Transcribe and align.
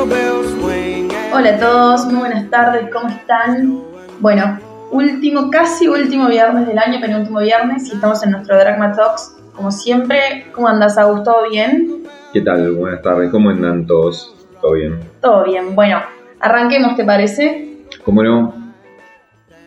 Hola 0.00 1.50
a 1.50 1.58
todos, 1.58 2.06
muy 2.06 2.20
buenas 2.20 2.48
tardes, 2.50 2.88
¿cómo 2.92 3.08
están? 3.08 3.82
Bueno, 4.20 4.56
último, 4.92 5.50
casi 5.50 5.88
último 5.88 6.28
viernes 6.28 6.68
del 6.68 6.78
año, 6.78 7.00
penúltimo 7.00 7.40
viernes, 7.40 7.88
y 7.88 7.94
estamos 7.94 8.22
en 8.22 8.30
nuestro 8.30 8.56
Dragma 8.56 8.92
Talks. 8.92 9.36
Como 9.56 9.72
siempre, 9.72 10.46
¿cómo 10.54 10.68
andas, 10.68 10.98
Agus? 10.98 11.24
¿Todo 11.24 11.50
bien? 11.50 12.04
¿Qué 12.32 12.40
tal? 12.42 12.70
Buenas 12.76 13.02
tardes, 13.02 13.32
¿cómo 13.32 13.50
andan 13.50 13.88
todos? 13.88 14.36
¿Todo 14.60 14.74
bien? 14.74 15.00
Todo 15.20 15.42
bien, 15.42 15.74
bueno, 15.74 15.98
arranquemos, 16.38 16.94
¿te 16.94 17.04
parece? 17.04 17.84
¿Cómo 18.04 18.22
no? 18.22 18.54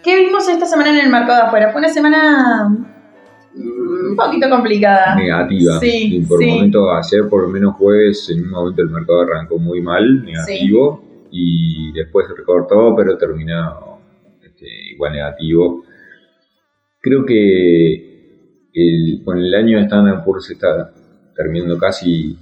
¿Qué 0.02 0.16
vimos 0.16 0.48
esta 0.48 0.66
semana 0.66 0.92
en 0.92 1.00
el 1.08 1.10
mercado 1.12 1.42
de 1.42 1.48
afuera? 1.48 1.72
Fue 1.74 1.80
una 1.80 1.90
semana 1.90 2.74
un 4.12 4.18
poquito 4.18 4.50
complicada. 4.50 5.16
Negativa. 5.16 5.80
Sí, 5.80 6.18
Y 6.18 6.26
por 6.26 6.40
sí. 6.40 6.48
momento, 6.48 6.92
ayer 6.94 7.28
por 7.30 7.44
lo 7.44 7.50
menos 7.50 7.76
jueves, 7.76 8.30
en 8.30 8.44
un 8.44 8.52
momento 8.52 8.82
el 8.82 8.90
mercado 8.90 9.22
arrancó 9.22 9.58
muy 9.58 9.82
mal, 9.82 10.24
negativo, 10.24 11.04
y 11.32 11.92
después 11.94 12.28
se 12.28 12.36
recortó, 12.36 12.94
pero 12.96 13.18
terminó 13.18 14.00
este, 14.44 14.68
igual 14.94 15.14
negativo. 15.14 15.84
Creo 17.00 17.26
que 17.26 18.12
el, 18.74 19.22
con 19.24 19.40
el 19.40 19.54
año 19.54 19.78
de 19.78 19.84
Standard 19.86 20.24
Poor's 20.24 20.52
está 20.52 20.94
terminando 21.36 21.78
casi 21.78 22.38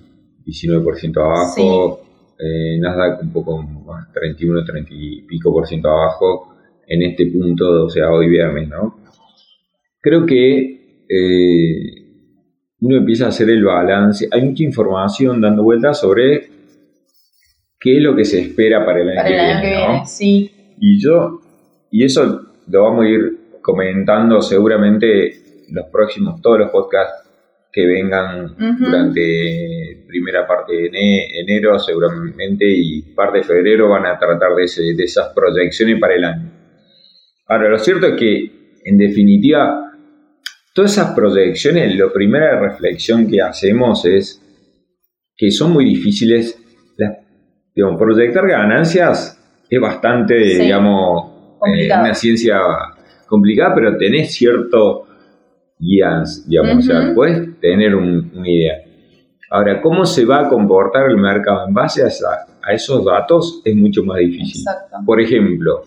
19% 0.46 1.18
abajo, 1.18 2.02
eh, 2.40 2.80
Nasdaq 2.80 3.22
un 3.22 3.32
poco 3.32 3.62
más, 3.62 4.12
31, 4.14 4.64
30 4.66 4.90
y 4.94 5.22
pico 5.24 5.52
por 5.52 5.68
ciento 5.68 5.90
abajo 5.90 6.56
en 6.88 7.04
este 7.04 7.28
punto, 7.28 7.86
o 7.86 7.90
sea, 7.90 8.12
hoy 8.12 8.28
viernes, 8.28 8.68
¿no? 8.68 8.98
Creo 10.02 10.26
que 10.26 10.79
eh, 11.10 12.06
uno 12.82 12.98
empieza 12.98 13.26
a 13.26 13.30
hacer 13.30 13.50
el 13.50 13.64
balance. 13.64 14.28
Hay 14.32 14.42
mucha 14.44 14.64
información 14.64 15.42
dando 15.42 15.64
vueltas 15.64 16.00
sobre 16.00 16.48
qué 17.80 17.98
es 17.98 18.04
lo 18.04 18.16
que 18.16 18.26
se 18.26 18.40
espera 18.42 18.86
para 18.86 19.02
el 19.02 19.10
año 19.10 19.16
Para 19.18 19.28
que 19.28 19.34
el 19.34 19.40
año 19.42 19.62
viene, 19.62 19.76
que 19.76 19.82
¿no? 19.82 19.92
viene, 19.94 20.06
sí. 20.06 20.52
Y 20.80 21.02
yo, 21.04 21.42
y 21.92 22.04
eso 22.06 22.42
lo 22.68 22.84
vamos 22.84 23.06
a 23.06 23.10
ir 23.10 23.38
comentando 23.62 24.42
seguramente 24.42 25.66
los 25.72 25.86
próximos, 25.92 26.42
todos 26.42 26.60
los 26.60 26.70
podcasts 26.72 27.26
que 27.72 27.86
vengan 27.86 28.56
durante 28.80 30.04
primera 30.08 30.48
parte 30.48 30.74
de 30.74 30.88
ene- 30.88 31.28
enero 31.42 31.78
seguramente 31.78 32.66
y 32.68 33.02
parte 33.14 33.40
de 33.40 33.44
febrero 33.44 33.90
van 33.90 34.06
a 34.08 34.18
tratar 34.18 34.56
de, 34.56 34.64
ese- 34.64 34.94
de 34.96 35.04
esas 35.04 35.28
proyecciones 35.36 36.00
para 36.00 36.16
el 36.16 36.24
año. 36.24 36.52
Ahora, 37.48 37.70
lo 37.70 37.78
cierto 37.78 38.08
es 38.08 38.14
que, 38.16 38.52
en 38.86 38.98
definitiva, 38.98 39.89
todas 40.74 40.92
esas 40.94 41.14
proyecciones, 41.14 41.96
la 41.98 42.12
primera 42.12 42.60
reflexión 42.60 43.28
que 43.28 43.42
hacemos 43.42 44.06
es 44.06 44.42
que 45.36 45.52
son 45.52 45.72
muy 45.74 45.86
difíciles. 45.86 46.58
Las- 46.98 47.18
digamos, 47.76 48.00
proyectar 48.00 48.48
ganancias 48.48 49.36
es 49.70 49.80
bastante, 49.80 50.44
Sí. 50.56 50.62
digamos, 50.64 51.32
eh, 51.78 51.86
una 51.88 52.14
ciencia 52.14 52.60
complicada, 53.28 53.74
pero 53.76 53.98
tenés 53.98 54.34
cierto 54.34 55.06
guías, 55.78 56.46
digamos, 56.48 56.78
o 56.78 56.82
sea, 56.82 57.14
puedes 57.16 57.60
tener 57.62 57.96
un- 57.96 58.32
una 58.36 58.50
idea. 58.50 58.74
Ahora, 59.52 59.82
¿cómo 59.82 60.06
se 60.06 60.26
va 60.26 60.42
a 60.42 60.50
comportar 60.50 61.10
el 61.10 61.18
mercado 61.18 61.68
en 61.68 61.74
base 61.74 62.04
a, 62.04 62.08
esa- 62.08 62.46
a 62.62 62.74
esos 62.74 63.04
datos? 63.06 63.62
Es 63.64 63.76
mucho 63.76 64.04
más 64.04 64.18
difícil. 64.20 64.62
Exacto. 64.62 64.98
Por 65.06 65.22
ejemplo, 65.22 65.84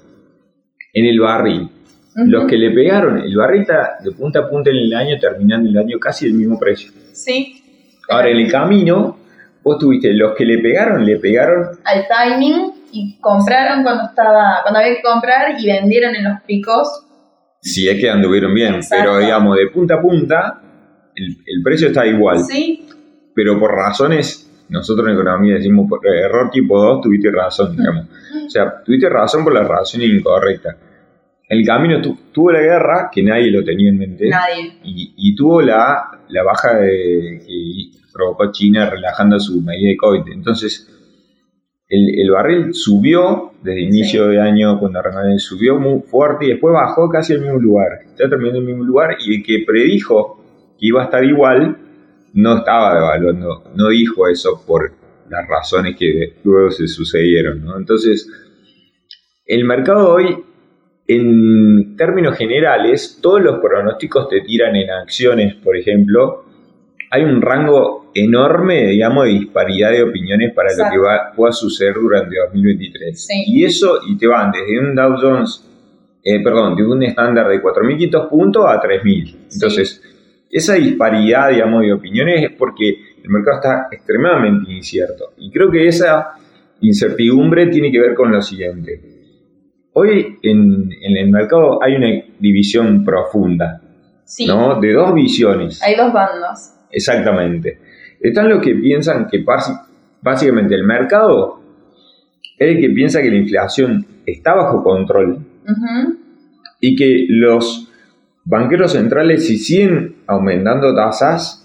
en 0.94 1.06
el 1.06 1.20
barril, 1.20 1.68
Los 2.14 2.46
que 2.46 2.56
le 2.56 2.70
pegaron, 2.72 3.18
el 3.20 3.34
barril 3.36 3.62
está 3.62 3.96
de 4.02 4.12
punta 4.12 4.40
a 4.40 4.48
punta 4.48 4.70
en 4.70 4.76
el 4.76 4.94
año, 4.94 5.18
terminando 5.18 5.68
el 5.68 5.78
año 5.78 5.98
casi 5.98 6.26
el 6.26 6.34
mismo 6.34 6.58
precio. 6.58 6.92
Sí. 7.12 7.62
Ahora, 8.08 8.28
en 8.28 8.36
el 8.36 8.50
camino, 8.50 9.18
vos 9.62 9.78
tuviste 9.78 10.12
los 10.12 10.34
que 10.36 10.44
le 10.44 10.58
pegaron, 10.58 11.04
le 11.06 11.18
pegaron, 11.18 11.78
al 11.84 12.06
timing 12.06 12.72
y 12.92 13.18
compraron 13.18 13.82
cuando 13.82 14.04
estaba 14.04 14.58
cuando 14.62 14.80
había 14.80 14.96
que 14.96 15.02
comprar 15.02 15.58
y 15.58 15.66
vendieron 15.66 16.14
en 16.14 16.24
los 16.24 16.42
picos. 16.46 17.06
si 17.60 17.88
es 17.88 17.98
que 17.98 18.10
anduvieron 18.10 18.52
bien, 18.52 18.74
Exacto. 18.74 19.04
pero 19.04 19.18
digamos, 19.18 19.56
de 19.56 19.68
punta 19.68 19.94
a 19.94 20.00
punta, 20.02 20.60
el, 21.14 21.26
el 21.46 21.62
precio 21.62 21.88
está 21.88 22.06
igual. 22.06 22.40
Sí, 22.40 22.86
pero 23.34 23.58
por 23.58 23.72
razones, 23.72 24.50
nosotros 24.68 25.06
en 25.08 25.14
economía 25.14 25.54
decimos 25.54 25.88
error 26.04 26.50
tipo 26.50 26.78
2, 26.78 27.02
tuviste 27.02 27.30
razón, 27.30 27.76
digamos. 27.76 28.06
O 28.46 28.50
sea, 28.50 28.82
tuviste 28.84 29.08
razón 29.08 29.44
por 29.44 29.54
la 29.54 29.62
razón 29.62 30.02
incorrecta. 30.02 30.76
El 31.52 31.66
camino 31.66 32.00
tu- 32.00 32.16
tuvo 32.32 32.50
la 32.52 32.60
guerra, 32.60 33.10
que 33.12 33.22
nadie 33.22 33.50
lo 33.50 33.62
tenía 33.62 33.90
en 33.90 33.98
mente, 33.98 34.28
nadie. 34.28 34.72
y, 34.84 35.12
y 35.16 35.34
tuvo 35.34 35.60
la, 35.60 36.20
la 36.28 36.42
baja 36.42 36.76
de, 36.78 37.42
que 37.46 37.98
provocó 38.12 38.50
China 38.52 38.88
relajando 38.88 39.38
su 39.38 39.60
medida 39.60 39.90
de 39.90 39.96
COVID. 39.96 40.32
Entonces, 40.32 40.88
el, 41.88 42.20
el 42.20 42.30
barril 42.30 42.72
subió 42.72 43.52
desde 43.62 43.82
inicio 43.82 44.28
de 44.28 44.40
año, 44.40 44.78
cuando 44.78 45.00
año, 45.00 45.38
subió 45.38 45.78
muy 45.78 46.00
fuerte 46.00 46.46
y 46.46 46.48
después 46.48 46.72
bajó 46.72 47.08
casi 47.10 47.34
al 47.34 47.40
mismo 47.42 47.58
lugar. 47.58 48.00
Está 48.06 48.30
terminando 48.30 48.58
en 48.60 48.64
el 48.64 48.70
mismo 48.72 48.84
lugar 48.84 49.16
y 49.24 49.36
el 49.36 49.42
que 49.42 49.62
predijo 49.66 50.42
que 50.78 50.86
iba 50.86 51.02
a 51.02 51.04
estar 51.04 51.22
igual 51.24 51.76
no 52.32 52.58
estaba 52.58 52.94
devaluando, 52.94 53.64
no 53.76 53.88
dijo 53.90 54.26
eso 54.26 54.64
por 54.66 54.90
las 55.28 55.46
razones 55.46 55.96
que 55.98 56.34
luego 56.44 56.70
se 56.70 56.88
sucedieron. 56.88 57.62
¿no? 57.62 57.76
Entonces, 57.76 58.26
el 59.46 59.64
mercado 59.64 60.14
hoy, 60.14 60.44
en 61.16 61.96
términos 61.96 62.36
generales, 62.36 63.18
todos 63.20 63.40
los 63.40 63.60
pronósticos 63.60 64.28
te 64.28 64.40
tiran 64.40 64.76
en 64.76 64.90
acciones, 64.90 65.54
por 65.56 65.76
ejemplo, 65.76 66.44
hay 67.10 67.24
un 67.24 67.42
rango 67.42 68.10
enorme, 68.14 68.86
digamos, 68.86 69.26
de 69.26 69.32
disparidad 69.32 69.90
de 69.90 70.02
opiniones 70.02 70.54
para 70.54 70.70
lo 70.72 70.84
que 70.90 70.98
va, 70.98 71.32
pueda 71.36 71.52
suceder 71.52 71.94
durante 71.94 72.36
2023. 72.46 73.26
Sí. 73.26 73.44
Y 73.46 73.64
eso, 73.64 74.00
y 74.08 74.16
te 74.16 74.26
van 74.26 74.50
desde 74.50 74.80
un 74.80 74.94
Dow 74.94 75.16
Jones, 75.20 75.68
eh, 76.24 76.42
perdón, 76.42 76.74
de 76.74 76.84
un 76.84 77.02
estándar 77.02 77.48
de 77.48 77.62
4.500 77.62 78.28
puntos 78.28 78.64
a 78.66 78.80
3.000. 78.80 79.36
Entonces, 79.52 80.02
esa 80.50 80.74
disparidad, 80.74 81.50
digamos, 81.50 81.82
de 81.82 81.92
opiniones 81.92 82.44
es 82.44 82.50
porque 82.56 82.88
el 83.22 83.30
mercado 83.30 83.56
está 83.56 83.88
extremadamente 83.90 84.72
incierto. 84.72 85.32
Y 85.36 85.50
creo 85.50 85.70
que 85.70 85.86
esa 85.86 86.32
incertidumbre 86.80 87.66
tiene 87.66 87.92
que 87.92 88.00
ver 88.00 88.14
con 88.14 88.32
lo 88.32 88.40
siguiente. 88.40 89.11
Hoy 89.94 90.38
en, 90.42 90.90
en 91.02 91.16
el 91.16 91.30
mercado 91.30 91.82
hay 91.82 91.94
una 91.96 92.08
división 92.38 93.04
profunda, 93.04 93.80
Sí. 94.24 94.46
¿no? 94.46 94.80
De 94.80 94.92
dos 94.94 95.12
visiones. 95.14 95.82
Hay 95.82 95.94
dos 95.94 96.12
bandos. 96.12 96.72
Exactamente. 96.90 97.78
Están 98.20 98.48
los 98.48 98.62
que 98.62 98.74
piensan 98.74 99.26
que 99.30 99.44
básicamente 100.22 100.74
el 100.74 100.84
mercado 100.84 101.60
es 102.58 102.76
el 102.76 102.80
que 102.80 102.88
piensa 102.90 103.20
que 103.20 103.28
la 103.30 103.36
inflación 103.36 104.06
está 104.24 104.54
bajo 104.54 104.82
control 104.82 105.44
y 106.80 106.96
que 106.96 107.26
los 107.28 107.90
banqueros 108.44 108.92
centrales, 108.92 109.46
si 109.46 109.58
siguen 109.58 110.16
aumentando 110.26 110.94
tasas, 110.94 111.58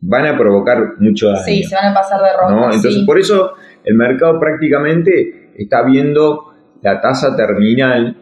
van 0.00 0.26
a 0.26 0.36
provocar 0.38 1.00
mucho 1.00 1.28
daño. 1.28 1.42
Sí, 1.44 1.62
se 1.64 1.74
van 1.74 1.86
a 1.86 1.94
pasar 1.94 2.20
de 2.22 2.32
rojo. 2.36 2.50
¿no? 2.50 2.64
Entonces, 2.66 2.94
sí. 3.00 3.04
por 3.06 3.18
eso 3.18 3.54
el 3.84 3.94
mercado 3.94 4.38
prácticamente 4.38 5.50
está 5.56 5.82
viendo 5.82 6.47
la 6.82 7.00
tasa 7.00 7.36
terminal 7.36 8.16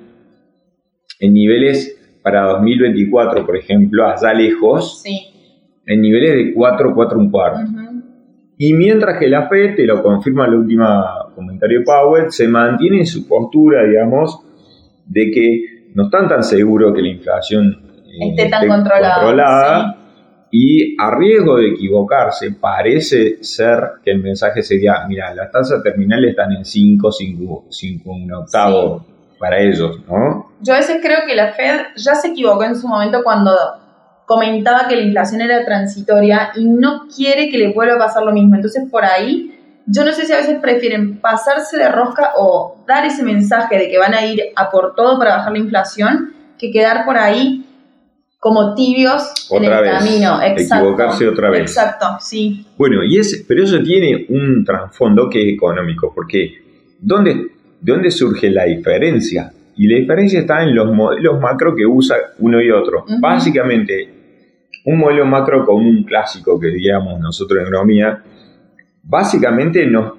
en 1.20 1.32
niveles 1.32 2.18
para 2.22 2.42
2024, 2.46 3.46
por 3.46 3.56
ejemplo, 3.56 4.06
allá 4.06 4.34
lejos, 4.34 5.02
Sí. 5.02 5.28
en 5.86 6.00
niveles 6.00 6.34
de 6.34 6.54
4, 6.54 6.92
4, 6.94 7.18
un 7.18 7.30
cuarto. 7.30 7.60
Y 8.58 8.72
mientras 8.72 9.18
que 9.18 9.28
la 9.28 9.48
FED, 9.48 9.76
te 9.76 9.86
lo 9.86 10.02
confirma 10.02 10.46
el 10.46 10.54
último 10.54 10.86
comentario 11.34 11.80
de 11.80 11.84
Powell, 11.84 12.30
se 12.30 12.48
mantiene 12.48 12.98
en 13.00 13.06
su 13.06 13.28
postura, 13.28 13.84
digamos, 13.84 14.40
de 15.04 15.30
que 15.30 15.60
no 15.94 16.04
están 16.04 16.28
tan 16.28 16.42
seguros 16.42 16.94
que 16.94 17.02
la 17.02 17.08
inflación 17.08 17.82
eh, 18.06 18.30
Esté 18.30 18.48
tan 18.48 18.66
controlada, 18.66 19.14
controlada, 19.16 19.95
y 20.58 20.96
a 20.98 21.14
riesgo 21.14 21.56
de 21.56 21.68
equivocarse, 21.68 22.50
parece 22.52 23.44
ser 23.44 23.78
que 24.02 24.10
el 24.10 24.22
mensaje 24.22 24.62
sería, 24.62 25.04
mira, 25.06 25.34
las 25.34 25.50
tasas 25.50 25.82
terminales 25.82 26.30
están 26.30 26.50
en 26.52 26.64
5, 26.64 27.12
5, 27.12 27.64
5, 27.68 28.10
un 28.10 28.32
octavo 28.32 29.04
para 29.38 29.60
ellos, 29.60 30.00
¿no? 30.08 30.52
Yo 30.62 30.72
a 30.72 30.78
veces 30.78 31.00
creo 31.02 31.26
que 31.26 31.36
la 31.36 31.52
Fed 31.52 31.80
ya 31.96 32.14
se 32.14 32.28
equivocó 32.28 32.64
en 32.64 32.74
su 32.74 32.88
momento 32.88 33.20
cuando 33.22 33.52
comentaba 34.24 34.88
que 34.88 34.96
la 34.96 35.02
inflación 35.02 35.42
era 35.42 35.62
transitoria 35.62 36.52
y 36.54 36.64
no 36.64 37.06
quiere 37.14 37.50
que 37.50 37.58
le 37.58 37.74
vuelva 37.74 37.96
a 37.96 37.98
pasar 37.98 38.22
lo 38.22 38.32
mismo. 38.32 38.54
Entonces, 38.54 38.88
por 38.90 39.04
ahí, 39.04 39.60
yo 39.84 40.06
no 40.06 40.12
sé 40.12 40.24
si 40.24 40.32
a 40.32 40.38
veces 40.38 40.58
prefieren 40.62 41.20
pasarse 41.20 41.76
de 41.76 41.90
rosca 41.90 42.32
o 42.38 42.82
dar 42.88 43.04
ese 43.04 43.22
mensaje 43.22 43.76
de 43.76 43.90
que 43.90 43.98
van 43.98 44.14
a 44.14 44.24
ir 44.24 44.40
a 44.56 44.70
por 44.70 44.94
todo 44.94 45.18
para 45.18 45.36
bajar 45.36 45.52
la 45.52 45.58
inflación 45.58 46.32
que 46.58 46.70
quedar 46.70 47.04
por 47.04 47.18
ahí 47.18 47.65
como 48.46 48.74
tibios 48.74 49.48
Otra 49.50 49.66
en 49.66 49.72
el 49.72 49.82
vez, 49.82 49.98
camino. 49.98 50.42
Exacto. 50.42 50.84
equivocarse 50.84 51.28
otra 51.28 51.50
vez. 51.50 51.60
Exacto, 51.62 52.06
sí. 52.20 52.64
Bueno, 52.78 53.02
y 53.02 53.18
ese, 53.18 53.44
pero 53.46 53.64
eso 53.64 53.82
tiene 53.82 54.24
un 54.28 54.64
trasfondo 54.64 55.28
que 55.28 55.42
es 55.42 55.54
económico, 55.54 56.12
porque 56.14 56.54
¿dónde, 57.00 57.34
¿de 57.34 57.92
dónde 57.92 58.10
surge 58.12 58.50
la 58.50 58.64
diferencia? 58.64 59.52
Y 59.76 59.88
la 59.88 59.98
diferencia 59.98 60.38
está 60.38 60.62
en 60.62 60.76
los 60.76 60.94
modelos 60.94 61.40
macro 61.40 61.74
que 61.74 61.84
usa 61.84 62.16
uno 62.38 62.62
y 62.62 62.70
otro. 62.70 63.04
Básicamente, 63.20 64.08
un 64.84 64.98
modelo 64.98 65.26
macro 65.26 65.64
común 65.64 66.04
clásico 66.04 66.60
que 66.60 66.68
diríamos 66.68 67.18
nosotros 67.18 67.60
en 67.60 67.66
economía, 67.66 68.22
básicamente 69.02 69.84
nos 69.86 70.12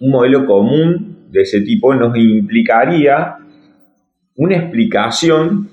un 0.00 0.10
modelo 0.10 0.46
común 0.46 1.28
de 1.30 1.42
ese 1.42 1.60
tipo 1.60 1.94
nos 1.94 2.16
implicaría 2.16 3.36
una 4.36 4.56
explicación, 4.56 5.68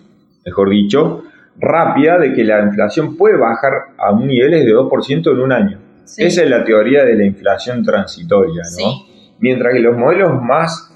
mejor 0.46 0.70
dicho, 0.70 1.24
rápida 1.62 2.18
de 2.18 2.34
que 2.34 2.44
la 2.44 2.64
inflación 2.64 3.16
puede 3.16 3.38
bajar 3.38 3.94
a 3.98 4.12
un 4.12 4.28
niveles 4.28 4.66
de 4.66 4.74
2% 4.74 5.32
en 5.32 5.40
un 5.40 5.52
año. 5.52 5.80
Esa 6.18 6.44
es 6.44 6.50
la 6.50 6.64
teoría 6.64 7.06
de 7.06 7.16
la 7.16 7.24
inflación 7.24 7.84
transitoria, 7.84 8.64
¿no? 8.80 9.06
Mientras 9.40 9.74
que 9.74 9.80
los 9.80 9.96
modelos 9.96 10.42
más 10.42 10.92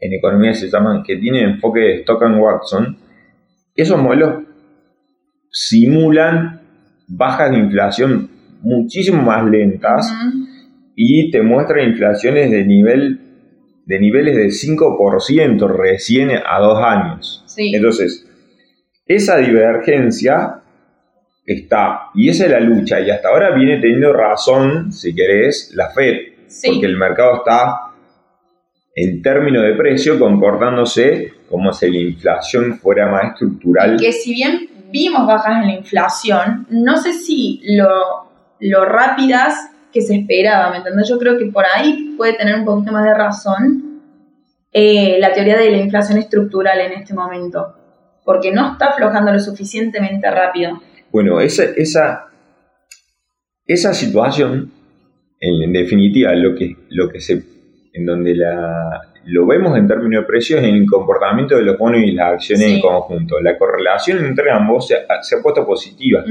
en 0.00 0.12
economía 0.12 0.54
se 0.54 0.68
llaman 0.68 1.02
que 1.02 1.16
tienen 1.16 1.50
enfoque 1.50 1.80
de 1.80 1.94
Stock 2.00 2.22
Watson, 2.22 2.96
esos 3.74 4.00
modelos 4.00 4.44
simulan 5.50 6.62
bajas 7.06 7.50
de 7.50 7.58
inflación 7.58 8.30
muchísimo 8.60 9.22
más 9.22 9.44
lentas 9.44 10.12
y 10.94 11.30
te 11.30 11.42
muestran 11.42 11.90
inflaciones 11.90 12.50
de 12.50 12.64
nivel 12.64 13.20
de 13.86 13.98
niveles 13.98 14.36
de 14.36 14.48
5% 14.48 15.66
recién 15.74 16.30
a 16.30 16.58
dos 16.58 16.78
años. 16.84 17.42
Entonces, 17.56 18.27
esa 19.08 19.38
divergencia 19.38 20.60
está, 21.46 22.10
y 22.14 22.28
esa 22.28 22.44
es 22.44 22.50
la 22.50 22.60
lucha, 22.60 23.00
y 23.00 23.10
hasta 23.10 23.28
ahora 23.28 23.54
viene 23.54 23.80
teniendo 23.80 24.12
razón, 24.12 24.92
si 24.92 25.14
querés, 25.14 25.72
la 25.74 25.88
Fed, 25.90 26.16
porque 26.64 26.86
el 26.86 26.96
mercado 26.96 27.38
está 27.38 27.88
en 28.94 29.22
términos 29.22 29.62
de 29.62 29.74
precio 29.74 30.18
comportándose 30.18 31.32
como 31.48 31.72
si 31.72 31.90
la 31.90 31.98
inflación 31.98 32.78
fuera 32.78 33.08
más 33.10 33.32
estructural. 33.32 33.96
que 33.98 34.12
si 34.12 34.34
bien 34.34 34.68
vimos 34.90 35.26
bajas 35.26 35.62
en 35.62 35.68
la 35.68 35.74
inflación, 35.74 36.66
no 36.70 36.96
sé 36.96 37.12
si 37.12 37.62
lo, 37.64 38.28
lo 38.60 38.84
rápidas 38.84 39.70
que 39.92 40.02
se 40.02 40.16
esperaba, 40.16 40.70
¿me 40.70 40.78
entiendes? 40.78 41.08
Yo 41.08 41.18
creo 41.18 41.38
que 41.38 41.46
por 41.46 41.64
ahí 41.64 42.14
puede 42.16 42.34
tener 42.34 42.56
un 42.56 42.64
poquito 42.64 42.92
más 42.92 43.04
de 43.04 43.14
razón 43.14 44.02
eh, 44.72 45.16
la 45.18 45.32
teoría 45.32 45.56
de 45.56 45.70
la 45.70 45.78
inflación 45.78 46.18
estructural 46.18 46.78
en 46.80 46.92
este 46.92 47.14
momento, 47.14 47.74
porque 48.28 48.52
no 48.52 48.72
está 48.72 48.88
aflojando 48.88 49.32
lo 49.32 49.38
suficientemente 49.38 50.30
rápido. 50.30 50.82
Bueno, 51.10 51.40
esa, 51.40 51.64
esa, 51.64 52.28
esa 53.64 53.94
situación, 53.94 54.70
en, 55.40 55.72
definitiva, 55.72 56.34
lo 56.34 56.54
que, 56.54 56.76
lo 56.90 57.08
que 57.08 57.22
se, 57.22 57.42
en 57.94 58.04
donde 58.04 58.36
la, 58.36 59.00
lo 59.24 59.46
vemos 59.46 59.78
en 59.78 59.86
términos 59.86 60.24
de 60.24 60.26
precios 60.26 60.62
en 60.62 60.74
el 60.74 60.84
comportamiento 60.84 61.56
de 61.56 61.62
los 61.62 61.78
bonos 61.78 62.02
y 62.02 62.10
las 62.10 62.34
acciones 62.34 62.66
en 62.66 62.80
conjunto. 62.82 63.40
La 63.40 63.56
correlación 63.56 64.22
entre 64.22 64.50
ambos 64.50 64.88
se, 64.88 64.96
ha 64.96 65.42
puesto 65.42 65.64
positiva. 65.64 66.22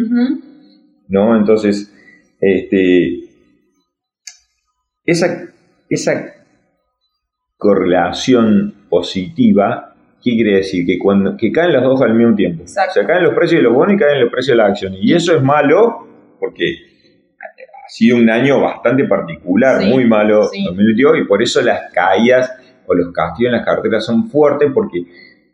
¿no? 1.07 1.35
Entonces, 1.35 1.91
este, 2.39 3.21
esa, 5.03 5.47
esa 5.89 6.35
correlación 7.57 8.85
positiva, 8.87 9.86
¿qué 10.23 10.31
quiere 10.31 10.57
decir? 10.57 10.85
Que, 10.85 10.97
cuando, 10.97 11.35
que 11.37 11.51
caen 11.51 11.73
las 11.73 11.83
dos 11.83 12.01
al 12.01 12.13
mismo 12.13 12.35
tiempo. 12.35 12.63
O 12.63 12.67
sea, 12.67 12.85
caen 13.05 13.23
los 13.23 13.33
precios 13.33 13.59
de 13.59 13.63
los 13.63 13.73
bonos 13.73 13.95
y 13.95 13.97
caen 13.97 14.21
los 14.21 14.31
precios 14.31 14.57
de 14.57 14.63
las 14.63 14.71
acciones. 14.71 14.99
Y 15.01 15.13
eso 15.13 15.35
es 15.35 15.43
malo 15.43 16.07
porque 16.39 16.75
ha 17.39 17.89
sido 17.89 18.17
un 18.17 18.29
año 18.29 18.61
bastante 18.61 19.05
particular, 19.05 19.81
muy 19.85 20.05
malo 20.05 20.47
sí. 20.49 20.65
y 20.65 21.23
por 21.25 21.41
eso 21.41 21.61
las 21.61 21.91
caídas 21.93 22.51
o 22.85 22.93
los 22.93 23.13
castigos 23.13 23.51
en 23.51 23.57
las 23.57 23.65
carteras 23.65 24.05
son 24.05 24.29
fuertes 24.29 24.71
porque 24.73 25.05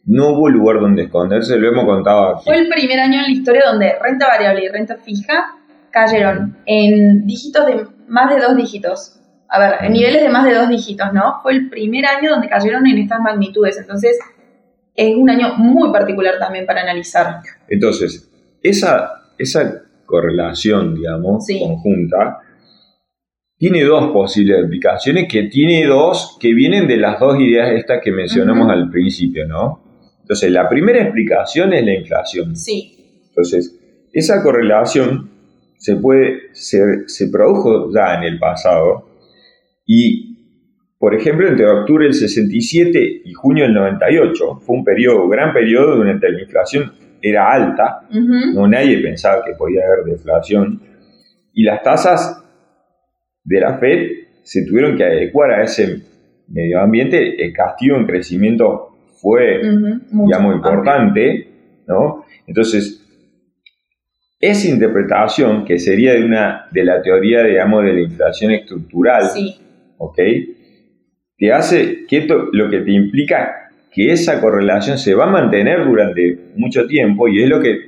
no 0.06 0.30
hubo 0.30 0.50
lugar 0.50 0.80
donde 0.80 1.04
esconderse, 1.04 1.57
lo 1.57 1.69
hemos 1.69 1.86
contado 1.86 2.36
aquí. 2.36 2.45
Fue 2.45 2.57
el 2.57 2.68
primer 2.68 3.00
año 3.00 3.19
en 3.19 3.24
la 3.24 3.31
historia 3.31 3.63
donde 3.66 3.94
renta 4.01 4.27
variable 4.27 4.66
y 4.66 4.68
renta 4.68 4.98
fija 4.98 5.56
cayeron 5.92 6.57
en 6.66 7.25
dígitos 7.25 7.66
de 7.68 7.86
más 8.07 8.33
de 8.33 8.42
dos 8.42 8.57
dígitos. 8.57 9.19
A 9.48 9.59
ver, 9.59 9.74
en 9.81 9.94
niveles 9.94 10.24
de 10.24 10.30
más 10.30 10.45
de 10.45 10.56
dos 10.56 10.68
dígitos, 10.68 11.13
¿no? 11.13 11.39
Fue 11.44 11.54
el 11.54 11.69
primer 11.69 12.06
año 12.06 12.31
donde 12.31 12.50
cayeron 12.50 12.88
en 12.88 12.98
estas 12.98 13.19
magnitudes. 13.21 13.77
Entonces, 13.77 14.18
es 14.95 15.16
un 15.16 15.30
año 15.30 15.56
muy 15.57 15.92
particular 15.92 16.36
también 16.40 16.66
para 16.66 16.81
analizar. 16.81 17.38
Entonces, 17.68 18.31
esa, 18.62 19.31
esa 19.38 19.84
correlación, 20.06 20.95
digamos, 20.95 21.45
conjunta, 21.60 22.40
tiene 23.57 23.84
dos 23.84 24.12
posibles 24.12 24.66
aplicaciones, 24.66 25.28
que 25.30 25.44
tiene 25.44 25.86
dos, 25.86 26.38
que 26.40 26.54
vienen 26.54 26.88
de 26.88 26.98
las 26.98 27.19
dos 27.19 27.40
ideas 27.40 27.72
estas 27.72 28.01
que 28.04 28.12
mencionamos 28.12 28.69
al 28.69 28.90
principio, 28.90 29.48
¿no? 29.48 29.81
Entonces, 30.22 30.51
la 30.51 30.69
primera 30.69 31.01
explicación 31.01 31.74
es 31.74 31.86
la 31.86 31.94
inflación. 31.94 32.56
Sí. 32.56 33.22
Entonces, 33.30 33.80
esa 34.12 34.44
correlación 34.44 35.31
se, 35.78 35.95
puede, 35.95 36.54
se, 36.54 37.07
se 37.07 37.30
produjo 37.30 37.92
ya 37.94 38.16
en 38.16 38.24
el 38.24 38.40
pasado 38.40 39.10
y, 39.86 40.32
por 41.04 41.14
ejemplo, 41.14 41.50
entre 41.50 41.68
octubre 41.68 42.06
del 42.06 42.14
67 42.14 43.24
y 43.26 43.34
junio 43.34 43.66
del 43.66 43.74
98 43.74 44.62
fue 44.62 44.78
un 44.78 44.86
periodo, 44.86 45.28
gran 45.28 45.52
periodo 45.52 45.98
donde 45.98 46.32
la 46.32 46.42
inflación 46.42 46.94
era 47.22 47.52
alta, 47.52 48.08
no 48.54 48.66
nadie 48.70 49.00
pensaba 49.00 49.44
que 49.44 49.52
podía 49.52 49.82
haber 49.86 50.06
deflación, 50.06 50.82
y 51.52 51.64
las 51.66 51.84
tasas 51.84 52.42
de 53.44 53.60
la 53.60 53.80
Fed 53.80 54.12
se 54.44 54.66
tuvieron 54.66 54.96
que 54.96 55.04
adecuar 55.04 55.52
a 55.52 55.64
ese 55.64 56.04
medio 56.48 56.80
ambiente, 56.80 57.44
el 57.44 57.52
castigo 57.52 57.98
en 57.98 58.06
crecimiento 58.06 58.96
fue 59.22 59.62
ya 60.32 60.40
muy 60.40 60.56
importante, 60.56 61.50
¿no? 61.86 62.24
Entonces, 62.48 63.06
esa 64.40 64.70
interpretación, 64.70 65.66
que 65.66 65.80
sería 65.80 66.14
de 66.14 66.24
una 66.24 66.70
de 66.72 66.86
la 66.86 67.02
teoría, 67.02 67.44
digamos, 67.44 67.84
de 67.84 67.92
la 67.92 68.02
inflación 68.04 68.52
estructural, 68.52 69.32
sí. 69.32 69.58
¿ok? 69.98 70.20
Te 71.44 71.51
hace 71.51 72.06
que 72.07 72.19
esto, 72.19 72.48
lo 72.54 72.69
que 72.69 72.80
te 72.80 72.94
implica 72.94 73.69
que 73.92 74.13
esa 74.13 74.40
correlación 74.40 74.98
se 74.98 75.13
va 75.13 75.25
a 75.25 75.30
mantener 75.30 75.84
durante 75.84 76.40
mucho 76.56 76.88
tiempo 76.88 77.28
y 77.28 77.44
es 77.44 77.50
lo 77.50 77.60
que 77.60 77.80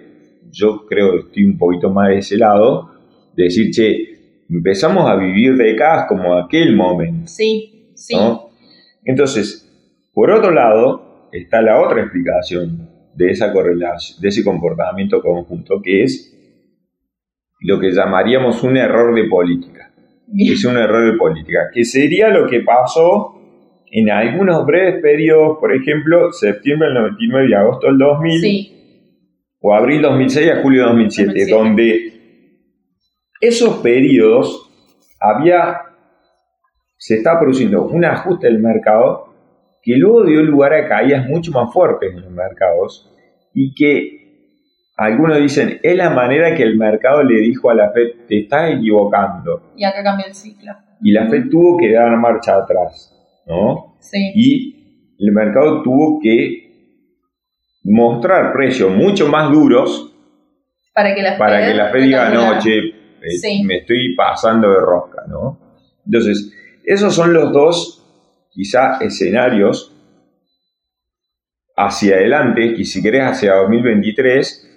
yo 0.51 0.85
creo, 0.85 1.19
estoy 1.19 1.45
un 1.45 1.57
poquito 1.57 1.89
más 1.89 2.09
de 2.09 2.17
ese 2.17 2.35
lado, 2.35 2.91
de 3.33 3.45
decir, 3.45 3.71
che, 3.71 4.43
empezamos 4.49 5.09
a 5.09 5.15
vivir 5.15 5.55
décadas 5.55 6.05
como 6.09 6.33
aquel 6.33 6.75
momento. 6.75 7.27
Sí, 7.29 7.93
sí. 7.95 8.17
Entonces, 9.05 9.71
por 10.13 10.31
otro 10.31 10.51
lado, 10.51 11.29
está 11.31 11.61
la 11.61 11.81
otra 11.81 12.01
explicación 12.01 12.89
de 13.15 13.31
esa 13.31 13.53
correlación, 13.53 14.19
de 14.19 14.27
ese 14.27 14.43
comportamiento 14.43 15.21
conjunto, 15.21 15.81
que 15.81 16.03
es 16.03 16.37
lo 17.61 17.79
que 17.79 17.93
llamaríamos 17.93 18.63
un 18.63 18.75
error 18.75 19.15
de 19.15 19.29
política. 19.29 19.93
Es 20.37 20.65
un 20.65 20.75
error 20.75 21.09
de 21.09 21.17
política, 21.17 21.69
que 21.73 21.85
sería 21.85 22.27
lo 22.27 22.49
que 22.49 22.59
pasó 22.59 23.34
en 23.97 24.09
algunos 24.09 24.65
breves 24.65 25.01
periodos, 25.01 25.57
por 25.57 25.73
ejemplo, 25.73 26.29
septiembre 26.33 26.89
del 26.89 26.95
99 26.95 27.47
y 27.49 27.53
agosto 27.53 27.87
del 27.87 27.97
2000, 27.97 28.71
o 29.61 29.73
abril 29.73 30.01
2006 30.01 30.51
a 30.51 30.61
julio 30.61 30.87
2007, 30.87 31.45
donde 31.49 32.13
esos 33.39 33.77
periodos 33.77 34.69
había, 35.17 35.77
se 36.97 37.15
está 37.15 37.39
produciendo 37.39 37.83
un 37.83 38.03
ajuste 38.03 38.47
del 38.47 38.59
mercado 38.59 39.33
que 39.81 39.95
luego 39.95 40.25
dio 40.25 40.43
lugar 40.43 40.73
a 40.73 40.89
caídas 40.89 41.29
mucho 41.29 41.53
más 41.53 41.71
fuertes 41.71 42.11
en 42.13 42.21
los 42.21 42.31
mercados 42.31 43.09
y 43.53 43.73
que 43.75 44.59
algunos 44.97 45.39
dicen, 45.39 45.79
es 45.81 45.95
la 45.95 46.09
manera 46.09 46.53
que 46.53 46.63
el 46.63 46.75
mercado 46.77 47.23
le 47.23 47.39
dijo 47.39 47.69
a 47.69 47.75
la 47.75 47.91
FED, 47.91 48.27
te 48.27 48.41
estás 48.41 48.73
equivocando. 48.73 49.71
Y 49.77 49.85
acá 49.85 50.03
cambió 50.03 50.25
el 50.25 50.35
ciclo. 50.35 50.73
Y 51.01 51.13
la 51.13 51.29
FED 51.29 51.49
tuvo 51.49 51.77
que 51.77 51.93
dar 51.93 52.17
marcha 52.17 52.57
atrás, 52.57 53.14
¿no? 53.45 53.97
Sí. 53.99 54.31
Y 54.35 55.15
el 55.19 55.31
mercado 55.31 55.81
tuvo 55.81 56.19
que 56.21 56.65
mostrar 57.83 58.51
precios 58.53 58.91
mucho 58.91 59.27
más 59.27 59.51
duros 59.51 60.11
para 60.93 61.13
que 61.13 61.21
la 61.21 61.31
FED, 61.31 61.39
para 61.39 61.65
que 61.65 61.73
la 61.73 61.89
FED 61.89 62.01
diga, 62.01 62.29
no, 62.29 62.59
che, 62.59 62.77
eh, 62.77 63.63
me 63.65 63.77
estoy 63.79 64.15
pasando 64.15 64.69
de 64.69 64.79
rosca, 64.79 65.23
¿no? 65.27 65.59
Entonces, 66.05 66.53
esos 66.85 67.13
son 67.13 67.33
los 67.33 67.51
dos, 67.51 68.47
quizá, 68.51 68.97
escenarios 69.01 69.91
hacia 71.75 72.15
adelante, 72.15 72.65
y 72.77 72.85
si 72.85 73.03
querés 73.03 73.23
hacia 73.23 73.55
2023, 73.55 74.71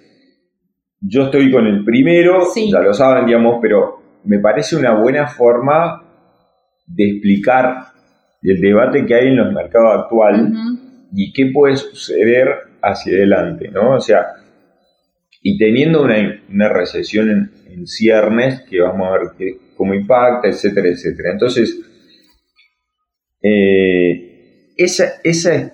yo 1.01 1.23
estoy 1.25 1.49
con 1.49 1.65
el 1.65 1.85
primero, 1.85 2.43
ya 2.53 2.79
lo 2.79 2.93
saben, 2.93 3.25
digamos, 3.25 3.59
pero 3.61 4.01
me 4.25 4.39
parece 4.39 4.75
una 4.75 4.99
buena 4.99 5.27
forma 5.27 6.03
de 6.85 7.11
explicar 7.11 7.93
el 8.41 8.61
debate 8.61 9.05
que 9.05 9.15
hay 9.15 9.27
en 9.27 9.37
los 9.37 9.53
mercados 9.53 10.03
actual 10.03 10.53
y 11.13 11.33
qué 11.33 11.51
puede 11.53 11.75
suceder 11.77 12.47
hacia 12.81 13.13
adelante, 13.13 13.69
¿no? 13.69 13.95
O 13.95 13.99
sea, 13.99 14.27
y 15.41 15.57
teniendo 15.57 16.03
una, 16.03 16.69
recesión 16.69 17.29
en, 17.29 17.87
ciernes 17.87 18.61
que 18.63 18.81
vamos 18.81 19.07
a 19.07 19.11
ver 19.11 19.21
que, 19.37 19.57
cómo 19.77 19.93
impacta, 19.93 20.49
etcétera, 20.49 20.89
etcétera. 20.89 21.31
Entonces, 21.31 21.79
eh, 23.41 24.73
esa, 24.75 25.13
esa, 25.23 25.71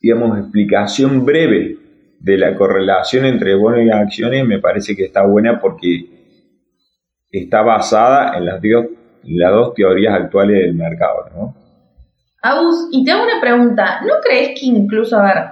digamos, 0.00 0.38
explicación 0.38 1.24
breve 1.24 1.76
de 2.20 2.38
la 2.38 2.54
correlación 2.54 3.24
entre 3.24 3.54
bonos 3.54 3.80
y 3.84 3.90
acciones 3.90 4.46
me 4.46 4.60
parece 4.60 4.94
que 4.94 5.06
está 5.06 5.26
buena 5.26 5.60
porque 5.60 6.04
está 7.32 7.62
basada 7.62 8.36
en 8.36 8.44
las 8.44 8.60
dos 8.62 8.86
las 9.24 9.50
dos 9.50 9.74
teorías 9.74 10.14
actuales 10.14 10.60
del 10.60 10.74
mercado, 10.74 11.28
¿no? 11.34 11.59
Aus, 12.42 12.88
y 12.90 13.04
te 13.04 13.12
hago 13.12 13.24
una 13.24 13.40
pregunta, 13.40 14.00
¿no 14.02 14.14
crees 14.22 14.58
que 14.58 14.66
incluso, 14.66 15.18
a 15.18 15.24
ver, 15.24 15.44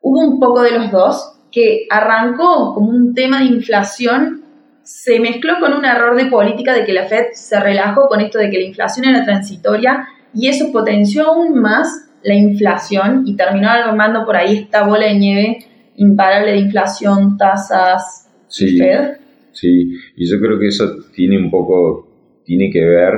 hubo 0.00 0.20
un 0.20 0.40
poco 0.40 0.62
de 0.62 0.72
los 0.72 0.90
dos, 0.90 1.34
que 1.50 1.86
arrancó 1.90 2.74
como 2.74 2.90
un 2.90 3.14
tema 3.14 3.38
de 3.38 3.46
inflación, 3.46 4.42
se 4.82 5.20
mezcló 5.20 5.54
con 5.60 5.72
un 5.74 5.84
error 5.84 6.16
de 6.16 6.26
política 6.26 6.72
de 6.74 6.84
que 6.84 6.92
la 6.92 7.06
Fed 7.06 7.26
se 7.32 7.60
relajó 7.60 8.08
con 8.08 8.20
esto 8.20 8.38
de 8.38 8.50
que 8.50 8.58
la 8.58 8.64
inflación 8.64 9.06
era 9.06 9.24
transitoria 9.24 10.06
y 10.34 10.48
eso 10.48 10.72
potenció 10.72 11.26
aún 11.26 11.58
más 11.60 12.10
la 12.22 12.34
inflación 12.34 13.22
y 13.26 13.36
terminó 13.36 13.68
armando 13.68 14.24
por 14.24 14.36
ahí 14.36 14.56
esta 14.56 14.86
bola 14.86 15.06
de 15.06 15.14
nieve 15.14 15.58
imparable 15.96 16.52
de 16.52 16.58
inflación, 16.58 17.36
tasas, 17.36 18.28
Sí. 18.48 18.78
Fed? 18.78 19.18
Sí, 19.52 19.92
y 20.16 20.30
yo 20.30 20.38
creo 20.40 20.58
que 20.58 20.68
eso 20.68 20.84
tiene 21.14 21.36
un 21.36 21.50
poco, 21.50 22.08
tiene 22.44 22.70
que 22.70 22.84
ver 22.84 23.12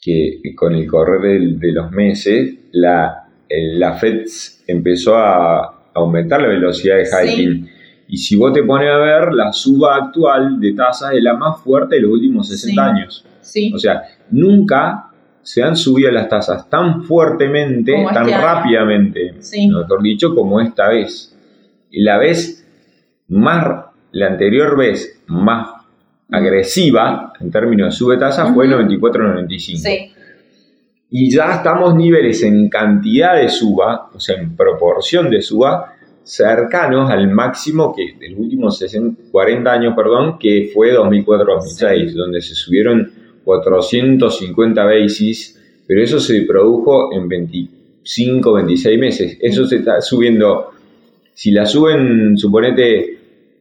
que 0.00 0.40
con 0.56 0.74
el 0.74 0.86
correr 0.86 1.20
del- 1.20 1.58
de, 1.58 1.72
los 1.72 1.90
meses, 1.90 2.54
la, 2.72 3.24
la 3.48 3.94
Fed 3.94 4.24
empezó 4.66 5.16
a 5.16 5.90
aumentar 5.94 6.40
la 6.40 6.48
velocidad 6.48 6.96
de 6.96 7.06
Sí. 7.06 7.16
hiking. 7.28 7.68
Y 8.08 8.16
si 8.16 8.36
vos 8.36 8.52
te 8.52 8.62
pones 8.62 8.88
a 8.88 8.96
ver, 8.98 9.32
la 9.34 9.52
suba 9.52 9.96
actual 9.96 10.58
de 10.60 10.72
tasas 10.72 11.12
es 11.14 11.22
la 11.22 11.34
más 11.34 11.60
fuerte 11.62 11.96
de 11.96 12.02
los 12.02 12.12
últimos 12.12 12.48
60 12.48 12.82
Sí. 12.84 12.90
años. 12.90 13.26
Sí, 13.40 13.72
O 13.74 13.78
sea, 13.78 14.02
nunca 14.30 15.04
se 15.42 15.62
han 15.62 15.76
subido 15.76 16.10
las 16.10 16.28
tasas 16.28 16.68
tan 16.68 17.02
fuertemente, 17.04 17.92
Como 17.92 18.10
tan 18.10 18.28
este 18.28 18.40
rápidamente, 18.40 19.32
mejor 19.70 20.02
dicho, 20.02 20.34
como 20.34 20.60
esta 20.60 20.88
vez. 20.88 21.34
Y 21.90 22.02
la 22.02 22.18
vez 22.18 22.66
más, 23.28 23.86
la 24.12 24.26
anterior 24.26 24.76
vez 24.76 25.22
más 25.26 25.67
agresiva 26.30 27.32
en 27.40 27.50
términos 27.50 27.94
de 27.94 27.96
sube 27.96 28.16
tasa 28.18 28.52
fue 28.52 28.66
el 28.66 28.74
Ujú. 28.74 28.82
94-95. 28.82 29.76
sí, 29.78 30.12
Y 31.10 31.30
ya 31.30 31.54
estamos 31.56 31.94
niveles 31.94 32.42
en 32.42 32.68
cantidad 32.68 33.36
de 33.36 33.48
suba, 33.48 34.10
o 34.12 34.20
sea, 34.20 34.36
en 34.36 34.54
proporción 34.54 35.30
de 35.30 35.40
suba, 35.40 35.94
cercanos 36.22 37.10
al 37.10 37.30
máximo 37.30 37.94
que 37.96 38.14
de 38.20 38.28
los 38.28 38.40
últimos 38.40 38.78
60 38.78 39.30
40 39.32 39.72
años, 39.72 39.94
perdón, 39.96 40.38
que 40.38 40.70
fue 40.74 40.94
2004-2006, 40.94 42.12
donde 42.12 42.42
se 42.42 42.54
subieron 42.54 43.10
450 43.44 44.84
basis, 44.84 45.58
pero 45.86 46.02
eso 46.02 46.20
se 46.20 46.42
produjo 46.42 47.14
en 47.14 47.26
25, 47.28 48.52
26 48.52 48.98
meses. 48.98 49.38
Eso 49.40 49.66
se 49.66 49.76
está 49.76 50.02
subiendo, 50.02 50.72
si 51.32 51.50
la 51.50 51.64
suben, 51.64 52.36
suponete, 52.36 53.17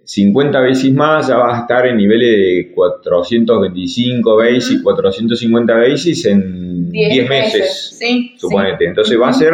50 0.09 0.61
basis 0.61 0.93
más, 0.93 1.27
ya 1.27 1.35
vas 1.35 1.57
a 1.57 1.61
estar 1.63 1.85
en 1.85 1.97
niveles 1.97 2.29
de 2.37 2.71
425 2.73 4.37
basis, 4.37 4.75
Ujú. 4.75 4.83
450 4.83 5.75
basis 5.75 6.25
en 6.27 6.89
10, 6.91 7.29
meses 7.29 7.95
Sí, 7.99 8.31
suponete. 8.37 8.77
sí. 8.79 8.85
Entonces 8.85 9.19
va 9.19 9.29
a 9.29 9.33
ser 9.33 9.51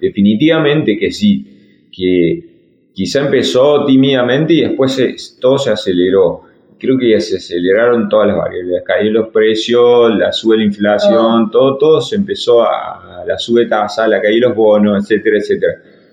definitivamente 0.00 0.98
que 0.98 1.10
sí, 1.10 1.46
que 1.90 2.44
quizá 2.92 3.20
empezó 3.24 3.84
tímidamente 3.86 4.52
y 4.54 4.60
después 4.62 4.92
se- 4.92 5.16
todo 5.40 5.56
se 5.58 5.70
aceleró. 5.70 6.42
Creo 6.78 6.98
que 6.98 7.12
ya 7.12 7.20
se 7.20 7.36
aceleraron 7.38 8.06
todas 8.10 8.26
las 8.28 8.36
variables, 8.36 8.82
caían 8.84 9.14
los 9.14 9.28
precios, 9.28 10.14
la 10.14 10.30
sube 10.30 10.58
la 10.58 10.64
inflación, 10.64 11.50
todo, 11.50 11.78
todo 11.78 12.00
se 12.02 12.16
empezó 12.16 12.62
a, 12.62 13.24
la 13.26 13.38
sube 13.38 13.64
tasa, 13.66 14.06
la 14.06 14.20
caída 14.20 14.34
de 14.34 14.48
los 14.48 14.54
bonos, 14.56 15.02
etcétera, 15.02 15.38
etcétera. 15.38 15.72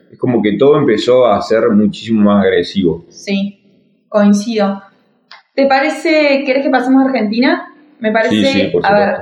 Es 0.09 0.17
como 0.17 0.41
que 0.41 0.53
todo 0.53 0.77
empezó 0.77 1.25
a 1.27 1.41
ser 1.41 1.69
muchísimo 1.69 2.21
más 2.21 2.45
agresivo. 2.45 3.05
Sí, 3.09 3.59
coincido. 4.13 4.82
¿Te 5.55 5.65
parece, 5.65 6.43
querés 6.46 6.63
que 6.63 6.70
pasemos 6.70 7.03
a 7.03 7.08
Argentina? 7.08 7.74
Me 8.00 8.12
parece, 8.12 8.36
Sí, 8.36 8.46
sí, 8.46 8.67
por 8.72 8.86
a 8.86 8.93
ver, 8.93 9.15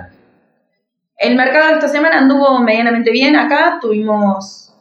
el 1.17 1.35
mercado 1.35 1.67
de 1.69 1.73
esta 1.75 1.87
semana 1.87 2.17
anduvo 2.19 2.59
medianamente 2.59 3.11
bien 3.11 3.35
acá, 3.35 3.79
tuvimos 3.81 4.73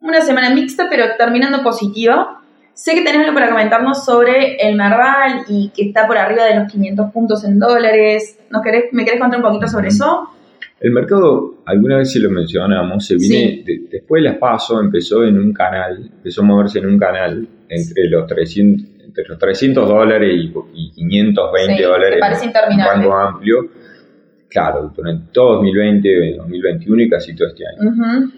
una 0.00 0.20
semana 0.20 0.50
mixta, 0.50 0.86
pero 0.88 1.04
terminando 1.18 1.62
positiva. 1.62 2.36
Sé 2.74 2.94
que 2.94 3.02
tenés 3.02 3.22
algo 3.22 3.34
para 3.34 3.50
comentarnos 3.50 4.04
sobre 4.04 4.56
el 4.56 4.76
Merval 4.76 5.44
y 5.48 5.70
que 5.74 5.82
está 5.88 6.06
por 6.06 6.16
arriba 6.16 6.44
de 6.44 6.54
los 6.60 6.72
500 6.72 7.12
puntos 7.12 7.44
en 7.44 7.58
dólares. 7.58 8.38
¿Nos 8.50 8.62
querés, 8.62 8.84
¿Me 8.92 9.04
querés 9.04 9.20
contar 9.20 9.38
un 9.40 9.44
poquito 9.46 9.66
sobre 9.66 9.88
eso? 9.88 10.28
El 10.80 10.92
mercado, 10.92 11.56
alguna 11.66 11.98
vez 11.98 12.10
se 12.12 12.20
lo 12.20 12.30
mencionamos, 12.30 13.04
se 13.06 13.16
viene, 13.16 13.56
Sí. 13.56 13.62
de- 13.66 13.88
después 13.90 14.22
de 14.22 14.30
las 14.30 14.38
PASO 14.38 14.80
empezó 14.80 15.24
en 15.24 15.38
un 15.38 15.52
canal, 15.52 16.10
empezó 16.10 16.40
a 16.40 16.44
moverse 16.44 16.78
en 16.78 16.86
un 16.86 16.98
canal 16.98 17.46
entre 17.68 18.04
los 18.08 18.26
300, 18.26 18.86
entre 19.10 19.24
los 19.28 19.38
300 19.38 19.88
dólares 19.88 20.32
y, 20.34 20.52
y 20.74 20.90
520 20.92 21.76
Sí, 21.76 21.82
dólares. 21.82 22.20
interminable. 22.44 22.90
rango 23.02 23.14
amplio. 23.14 23.68
Claro, 24.48 24.92
durante 24.96 25.32
todo 25.32 25.54
2020, 25.56 26.36
2021 26.38 27.02
y 27.02 27.08
casi 27.10 27.34
todo 27.36 27.48
este 27.48 27.64
año. 27.66 27.90
Ujú, 27.90 28.30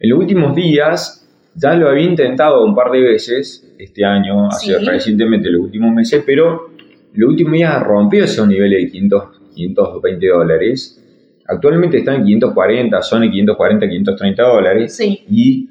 En 0.00 0.10
los 0.10 0.18
últimos 0.18 0.54
días, 0.54 1.26
ya 1.54 1.74
lo 1.74 1.88
había 1.88 2.04
intentado 2.04 2.64
un 2.64 2.74
par 2.74 2.90
de 2.90 3.00
veces 3.00 3.74
este 3.78 4.04
año, 4.04 4.48
hace 4.48 4.78
Sí. 4.78 4.84
recientemente, 4.84 5.48
los 5.50 5.62
últimos 5.62 5.92
meses, 5.94 6.22
pero 6.26 6.70
los 7.14 7.30
últimos 7.30 7.52
días 7.54 7.82
rompió 7.82 8.24
esos 8.24 8.46
niveles 8.46 8.82
de 8.84 8.90
500, 8.90 9.24
520 9.54 10.26
dólares. 10.28 11.00
Actualmente 11.46 11.98
están 11.98 12.16
en 12.16 12.24
540, 12.24 13.02
son 13.02 13.22
en 13.22 13.30
540, 13.30 13.88
530 13.88 14.42
dólares. 14.42 14.96
Sí, 14.96 15.22
Y 15.30 15.68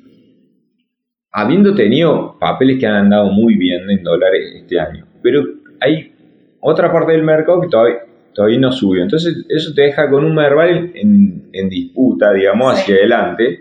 habiendo 1.34 1.74
tenido 1.74 2.38
papeles 2.40 2.80
que 2.80 2.86
han 2.88 2.96
andado 2.96 3.26
muy 3.32 3.56
bien 3.56 3.90
en 3.90 4.04
dólares 4.04 4.54
este 4.56 4.80
año, 4.80 5.06
pero 5.22 5.44
hay 5.82 6.14
otra 6.62 6.92
parte 6.92 7.12
del 7.14 7.24
mercado 7.24 7.60
que 7.62 7.68
todavía, 7.68 7.98
todavía 8.34 8.60
no 8.60 8.72
subió. 8.72 9.02
Entonces, 9.04 9.44
eso 9.50 9.74
te 9.74 9.82
deja 9.82 10.10
con 10.10 10.24
un 10.24 10.36
Merval 10.36 10.92
en, 10.94 11.50
en 11.52 11.70
disputa, 11.70 12.32
digamos, 12.34 12.74
hacia 12.76 12.96
adelante. 12.96 13.60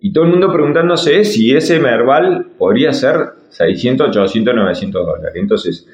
Y 0.00 0.12
todo 0.12 0.24
el 0.24 0.30
mundo 0.30 0.52
preguntándose 0.52 1.24
si 1.24 1.54
ese 1.54 1.80
Merval 1.80 2.46
podría 2.58 2.92
ser 2.92 3.16
600, 3.48 4.08
800, 4.08 4.54
900 4.54 5.06
dólares. 5.06 5.32
Entonces, 5.34 5.86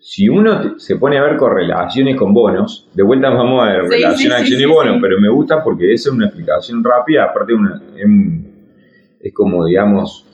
si 0.00 0.28
uno 0.28 0.78
se 0.78 0.96
pone 0.96 1.18
a 1.18 1.22
ver 1.22 1.36
correlaciones 1.36 2.16
con 2.16 2.32
bonos, 2.34 2.88
de 2.94 3.02
vuelta 3.02 3.30
vamos 3.30 3.62
a 3.62 3.72
ver 3.72 3.82
Sí, 3.84 3.90
relación 3.90 4.16
sí, 4.16 4.24
sí, 4.28 4.32
acción 4.42 4.60
y 4.60 4.64
sí, 4.64 4.68
bono, 4.68 4.94
sí. 4.94 4.98
pero 5.02 5.20
me 5.20 5.28
gusta 5.28 5.62
porque 5.62 5.92
esa 5.92 6.08
es 6.08 6.14
una 6.14 6.26
explicación 6.26 6.82
rápida, 6.82 7.24
aparte 7.24 7.54
una, 7.54 7.80
es, 7.96 8.04
un- 8.04 8.46
es 9.20 9.32
como, 9.32 9.64
digamos, 9.64 10.24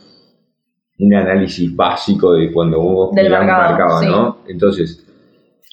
un 1.03 1.15
análisis 1.15 1.75
básico 1.75 2.33
de 2.35 2.53
cuando 2.53 2.81
vos 2.81 3.15
Del 3.15 3.27
mirás 3.27 3.41
un 3.41 3.47
mercado, 3.47 3.69
mercado, 3.77 4.01
sí. 4.01 4.07
¿no? 4.07 4.39
Entonces, 4.49 5.07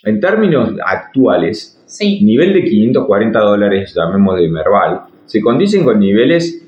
en 0.04 0.20
términos 0.20 0.72
actuales, 0.86 1.82
sí, 1.86 2.22
nivel 2.24 2.54
de 2.54 2.64
540 2.64 3.40
dólares, 3.40 3.94
llamemos 3.96 4.38
de 4.40 4.48
Merval, 4.50 5.02
se 5.26 5.42
condicen 5.42 5.84
con 5.84 6.00
niveles, 6.00 6.66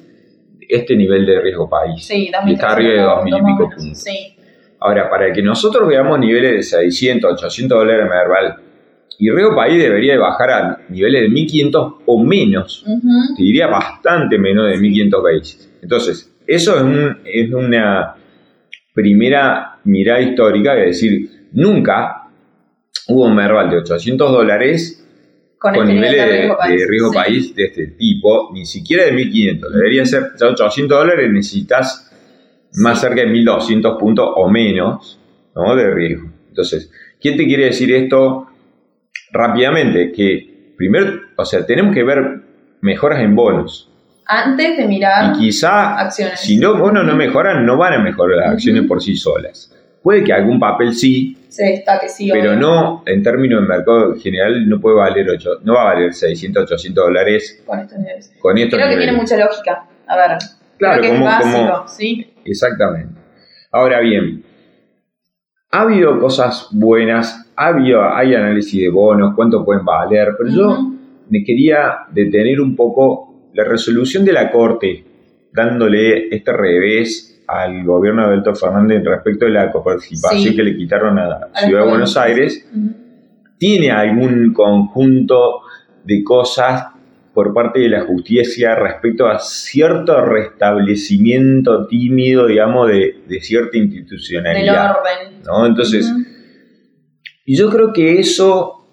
este 0.69 0.95
nivel 0.95 1.25
de 1.25 1.41
riesgo 1.41 1.69
país. 1.69 2.05
sí. 2.05 2.29
Y 2.47 2.53
está 2.53 2.71
arriba 2.73 2.93
de 2.93 3.01
2000 3.01 3.33
y 3.33 3.37
pico 3.39 3.69
puntos. 3.75 3.97
Sí, 4.03 4.35
Ahora, 4.83 5.09
para 5.09 5.31
que 5.31 5.43
nosotros 5.43 5.87
veamos 5.87 6.17
niveles 6.19 6.51
de 6.53 6.63
600, 6.63 7.33
800 7.33 7.77
dólares 7.77 8.07
Merval, 8.09 8.55
y 9.19 9.29
riesgo 9.29 9.55
país 9.55 9.77
debería 9.81 10.13
de 10.13 10.19
bajar 10.19 10.49
a 10.49 10.77
niveles 10.89 11.21
de 11.21 11.29
1500 11.29 11.93
o 12.05 12.23
menos, 12.23 12.83
te 13.37 13.43
diría 13.43 13.67
bastante 13.67 14.37
menos 14.39 14.67
de 14.67 14.77
1500 14.77 15.23
basis. 15.23 15.71
Entonces, 15.83 16.33
eso 16.47 16.75
es, 16.77 16.81
un- 16.81 17.17
es 17.25 17.53
una 17.53 18.15
primera 18.93 19.79
mirada 19.83 20.21
histórica 20.21 20.75
de 20.75 20.87
decir, 20.87 21.47
nunca 21.53 22.27
hubo 23.07 23.25
un 23.25 23.35
Merval 23.35 23.69
de 23.69 23.77
800 23.77 24.31
dólares 24.31 24.97
con, 25.57 25.73
con 25.75 25.83
este 25.89 25.93
nivel 25.93 26.11
niveles 26.11 26.27
de, 26.27 26.37
riesgo 26.37 26.57
de 26.67 26.87
riesgo 26.87 27.09
Sí. 27.11 27.15
país 27.17 27.55
de 27.55 27.63
este 27.65 27.87
tipo, 27.87 28.49
ni 28.53 28.65
siquiera 28.65 29.05
de 29.05 29.11
1500. 29.11 29.73
Debería 29.73 30.05
ser 30.05 30.23
ya 30.39 30.47
800 30.47 30.97
dólares, 30.97 31.29
necesitas 31.31 32.11
más 32.75 32.99
Sí. 32.99 33.05
cerca 33.07 33.21
de 33.21 33.27
1200 33.27 33.97
puntos 33.99 34.29
o 34.35 34.49
menos 34.49 35.19
¿no? 35.55 35.75
de 35.75 35.93
riesgo. 35.93 36.29
Entonces, 36.49 36.91
¿quién 37.19 37.37
te 37.37 37.45
quiere 37.45 37.65
decir 37.65 37.93
esto 37.93 38.47
rápidamente? 39.31 40.11
Que 40.11 40.73
primero, 40.77 41.19
o 41.35 41.45
sea, 41.45 41.65
tenemos 41.65 41.93
que 41.93 42.03
ver 42.03 42.41
mejoras 42.81 43.21
en 43.21 43.35
bonos. 43.35 43.90
Antes 44.33 44.77
de 44.77 44.87
mirar 44.87 45.35
Y 45.35 45.39
quizá, 45.39 45.97
acciones. 45.99 46.39
si 46.39 46.57
los 46.57 46.79
bonos 46.79 47.03
no 47.05 47.15
mejoran, 47.17 47.65
no 47.65 47.77
van 47.77 47.93
a 47.95 47.99
mejorar 47.99 48.37
las 48.37 48.51
acciones 48.53 48.83
por 48.87 49.01
sí 49.01 49.17
solas. 49.17 49.75
Puede 50.01 50.23
que 50.23 50.31
algún 50.31 50.57
papel 50.59 50.93
sí, 50.93 51.37
se 51.49 51.65
destaque, 51.65 52.07
sí. 52.07 52.29
pero 52.31 52.51
obvio. 52.51 52.59
no, 52.61 53.03
en 53.05 53.21
términos 53.23 53.61
de 53.61 53.67
mercado 53.67 54.15
general, 54.15 54.69
no 54.69 54.79
puede 54.79 54.95
valer 54.95 55.29
8, 55.29 55.59
no 55.63 55.73
va 55.73 55.81
a 55.81 55.93
valer 55.93 56.13
600, 56.13 56.63
800 56.63 57.03
dólares 57.05 57.61
Con 57.65 57.79
estos 57.79 57.99
niveles. 57.99 58.33
con 58.39 58.57
estos 58.57 58.79
Creo 58.79 58.89
que 58.89 58.97
tiene 58.97 59.11
mucha 59.11 59.35
lógica. 59.37 59.83
A 60.07 60.15
ver. 60.15 60.37
Claro, 60.77 60.99
creo 61.01 61.11
que 61.13 61.17
como- 61.19 61.29
es 61.29 61.35
básico, 61.37 61.71
como- 61.73 61.87
¿sí? 61.89 62.33
Exactamente. 62.45 63.13
Ahora 63.71 63.99
bien, 63.99 64.43
ha 65.71 65.81
habido 65.81 66.19
cosas 66.19 66.69
buenas, 66.71 67.51
ha 67.55 67.67
habido, 67.67 68.01
hay 68.13 68.33
análisis 68.33 68.81
de 68.81 68.89
bonos, 68.89 69.33
cuánto 69.35 69.63
pueden 69.65 69.83
valer, 69.85 70.29
pero 70.37 70.49
yo 70.49 70.91
me 71.29 71.43
quería 71.43 71.99
detener 72.11 72.59
un 72.61 72.75
poco 72.75 73.30
la 73.53 73.63
resolución 73.63 74.23
de 74.25 74.33
la 74.33 74.51
Corte, 74.51 75.03
dándole 75.53 76.33
este 76.33 76.53
revés 76.53 77.41
al 77.47 77.83
gobierno 77.83 78.21
de 78.21 78.29
Alberto 78.33 78.55
Fernández 78.55 79.03
respecto 79.03 79.45
de 79.45 79.51
la 79.51 79.69
coparticipación 79.71 80.41
Sí. 80.51 80.55
que 80.55 80.63
le 80.63 80.77
quitaron 80.77 81.19
a 81.19 81.49
Ciudad 81.55 81.83
de 81.83 81.89
Buenos. 81.89 82.15
Aires. 82.17 82.65
Tiene 83.57 83.91
algún 83.91 84.53
conjunto 84.53 85.61
de 86.03 86.23
cosas 86.23 86.87
por 87.33 87.53
parte 87.53 87.79
de 87.79 87.89
la 87.89 88.01
justicia 88.01 88.75
respecto 88.75 89.27
a 89.27 89.39
cierto 89.39 90.23
restablecimiento 90.25 91.87
tímido, 91.87 92.47
digamos, 92.47 92.87
de, 92.89 93.21
de 93.27 93.39
cierta 93.41 93.71
Del 93.73 93.83
institucionalidad. 93.83 94.91
orden. 94.91 95.41
¿no? 95.45 95.65
Entonces, 95.65 96.11
y 97.45 97.55
yo 97.55 97.69
creo 97.69 97.93
que 97.93 98.19
eso 98.19 98.85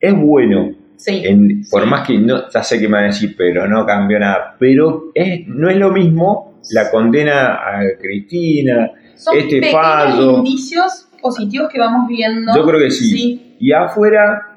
es 0.00 0.14
bueno. 0.16 0.74
Sí. 0.98 1.22
En- 1.24 1.62
por 1.70 1.84
Sí. 1.84 1.88
más 1.88 2.06
que 2.06 2.18
no, 2.18 2.50
ya 2.50 2.62
sé 2.62 2.78
que 2.78 2.86
me 2.88 2.94
van 2.94 3.04
a 3.04 3.06
decir, 3.06 3.34
pero 3.38 3.66
no 3.66 3.86
cambió 3.86 4.18
nada. 4.18 4.54
Pero 4.58 5.10
es, 5.14 5.46
no 5.46 5.70
es 5.70 5.76
lo 5.76 5.90
mismo 5.90 6.60
la 6.72 6.90
condena 6.90 7.54
a 7.54 7.80
Cristina. 7.98 8.90
Son 9.14 9.38
este 9.38 9.62
fallo- 9.72 10.38
indicios 10.38 11.08
positivos 11.22 11.68
que 11.72 11.78
vamos 11.78 12.06
viendo. 12.08 12.52
Yo 12.54 12.64
creo 12.66 12.80
que 12.80 12.90
sí. 12.90 13.04
Sí, 13.10 13.56
Y 13.60 13.72
afuera, 13.72 14.56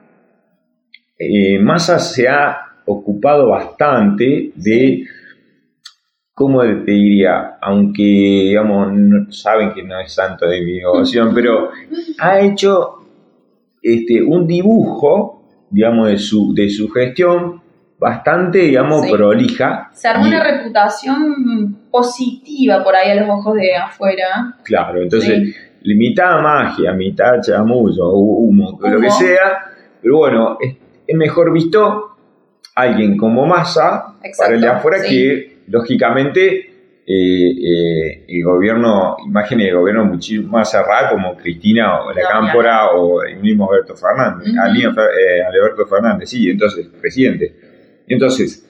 eh, 1.17 1.57
Massa 1.59 1.97
se 1.99 2.27
ha 2.27 2.57
ocupado 2.85 3.47
bastante 3.49 4.51
de, 4.55 5.05
¿cómo 6.33 6.61
te 6.61 6.91
diría? 6.91 7.57
Aunque, 7.61 8.01
digamos, 8.03 8.91
no- 8.93 9.31
saben 9.31 9.73
que 9.73 9.83
no 9.83 9.99
es 9.99 10.11
santo 10.13 10.47
de 10.47 10.61
mi 10.61 10.73
devoción, 10.79 11.31
pero 11.35 11.69
ha 12.19 12.39
hecho 12.39 12.97
este, 13.83 14.21
un 14.21 14.45
dibujo, 14.47 15.40
digamos, 15.71 16.09
de 16.09 16.17
su, 16.19 16.53
de 16.53 16.69
su 16.69 16.89
gestión 16.89 17.61
bastante, 17.97 18.59
digamos, 18.59 19.05
Sí. 19.05 19.11
prolija. 19.11 19.89
Se 19.93 20.07
armó 20.07 20.25
Y- 20.25 20.29
una 20.29 20.43
reputación 20.43 21.77
positiva 21.91 22.83
por 22.83 22.95
ahí 22.95 23.11
a 23.11 23.15
los 23.15 23.29
ojos 23.29 23.55
de 23.55 23.75
afuera. 23.75 24.55
Claro, 24.63 25.01
entonces, 25.01 25.55
Sí. 25.83 25.95
mitad 25.95 26.41
magia, 26.41 26.93
mitad 26.93 27.41
chamullo, 27.41 28.09
humo, 28.13 28.79
lo 28.81 28.99
que 28.99 29.09
sea, 29.11 29.65
pero 30.01 30.17
bueno, 30.17 30.57
es, 30.59 30.75
es 31.07 31.15
mejor 31.17 31.51
visto 31.53 32.15
alguien 32.75 33.17
como 33.17 33.45
Exacto, 33.45 34.13
para 34.37 34.55
el 34.55 34.61
de 34.61 34.67
afuera 34.67 34.99
sí. 34.99 35.09
que, 35.09 35.57
lógicamente, 35.67 36.70
eh, 37.13 37.51
eh, 37.51 38.25
el 38.27 38.43
gobierno, 38.43 39.17
imágenes 39.25 39.67
de 39.67 39.73
gobierno 39.73 40.05
muchísimo 40.05 40.49
más 40.49 40.71
cerrada 40.71 41.09
como 41.09 41.35
Cristina 41.35 42.01
o 42.03 42.13
la 42.13 42.21
No, 42.21 42.29
Cámpora 42.29 42.91
o 42.91 43.21
el 43.23 43.37
mismo 43.39 43.69
Alberto 43.69 43.95
Fernández, 43.95 44.47
eh, 44.47 45.41
Alberto 45.43 45.85
Fernández, 45.87 46.29
sí, 46.29 46.49
entonces, 46.49 46.87
presidente. 47.01 47.53
Entonces, 48.07 48.65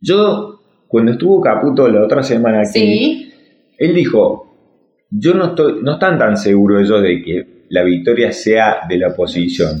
yo, 0.00 0.60
cuando 0.88 1.12
estuvo 1.12 1.40
Caputo 1.40 1.86
la 1.88 2.02
otra 2.02 2.22
semana 2.22 2.62
aquí, 2.62 2.72
Sí, 2.72 3.32
él 3.78 3.94
dijo, 3.94 5.06
yo 5.10 5.34
no 5.34 5.46
estoy, 5.46 5.82
no 5.82 5.92
están 5.94 6.18
tan 6.18 6.36
seguros 6.36 6.82
ellos 6.82 7.02
de 7.02 7.22
que 7.22 7.46
la 7.68 7.84
victoria 7.84 8.32
sea 8.32 8.80
de 8.88 8.98
la 8.98 9.08
oposición. 9.08 9.78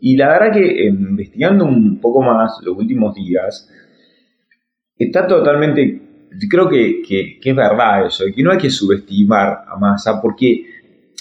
Y 0.00 0.16
la 0.16 0.28
verdad 0.28 0.52
que 0.52 0.84
investigando 0.86 1.64
un 1.64 1.98
poco 1.98 2.20
más 2.20 2.58
los 2.62 2.76
últimos 2.76 3.14
días, 3.14 3.70
está 4.96 5.26
totalmente, 5.26 6.00
creo 6.48 6.68
que, 6.68 7.02
que- 7.06 7.38
que 7.40 7.50
es 7.50 7.56
verdad 7.56 8.06
eso, 8.06 8.26
y 8.26 8.32
que 8.32 8.42
no 8.42 8.52
hay 8.52 8.58
que 8.58 8.70
subestimar 8.70 9.64
a 9.68 9.76
Massa 9.78 10.20
porque 10.20 10.64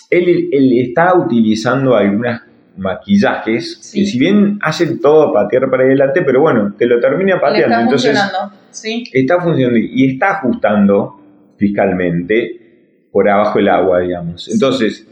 él, 0.09 0.49
él 0.51 0.79
está 0.79 1.15
utilizando 1.17 1.95
algunos 1.95 2.41
maquillajes 2.77 3.77
Sí. 3.81 3.99
que 3.99 4.05
si 4.05 4.19
bien 4.19 4.57
hacen 4.61 4.99
todo 5.01 5.33
patear 5.33 5.69
para 5.69 5.83
adelante, 5.83 6.21
pero 6.21 6.41
bueno, 6.41 6.73
te 6.77 6.85
lo 6.85 6.99
termina 6.99 7.39
pateando. 7.39 7.67
está 7.75 7.81
Entonces, 7.83 8.11
funcionando. 8.17 8.55
Sí, 8.71 9.03
está 9.13 9.41
funcionando 9.41 9.77
y 9.79 10.11
está 10.13 10.37
ajustando 10.37 11.19
fiscalmente 11.57 13.07
por 13.11 13.27
abajo 13.29 13.59
el 13.59 13.67
agua, 13.69 13.99
digamos. 13.99 14.47
Entonces, 14.51 15.05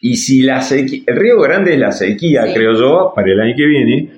y 0.00 0.16
si 0.16 0.42
la 0.42 0.60
sequía, 0.62 1.02
el 1.06 1.16
Río 1.16 1.40
Grande 1.40 1.74
es 1.74 1.78
la 1.80 1.92
sequía, 1.92 2.46
Sí. 2.46 2.54
creo 2.54 2.74
yo, 2.74 3.12
para 3.14 3.30
el 3.32 3.40
año 3.40 3.54
que 3.56 3.66
viene, 3.66 4.10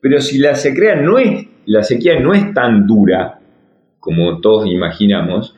pero 0.00 0.20
si 0.20 0.38
la 0.38 0.54
sequía 0.54 0.96
no 0.96 1.18
es, 1.18 1.46
la 1.66 1.82
sequía 1.82 2.18
no 2.20 2.34
es 2.34 2.52
tan 2.54 2.86
dura 2.86 3.37
como 4.08 4.40
todos 4.40 4.66
imaginamos, 4.66 5.54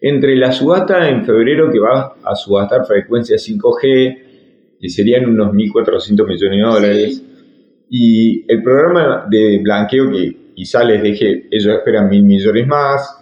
entre 0.00 0.36
la 0.36 0.52
subasta 0.52 1.08
en 1.08 1.24
febrero 1.24 1.68
que 1.72 1.80
va 1.80 2.14
a 2.22 2.36
subastar 2.36 2.86
frecuencia 2.86 3.36
5G, 3.36 4.18
que 4.80 4.88
serían 4.88 5.26
unos 5.28 5.52
1.400 5.52 6.26
millones 6.28 6.58
de 6.58 6.62
dólares, 6.62 7.24
y 7.90 8.44
el 8.46 8.62
programa 8.62 9.26
de 9.28 9.58
blanqueo 9.60 10.12
que 10.12 10.52
quizá 10.54 10.84
les 10.84 11.02
deje, 11.02 11.48
ellos 11.50 11.74
esperan 11.74 12.08
mil 12.08 12.22
millones 12.22 12.66
más. 12.68 13.18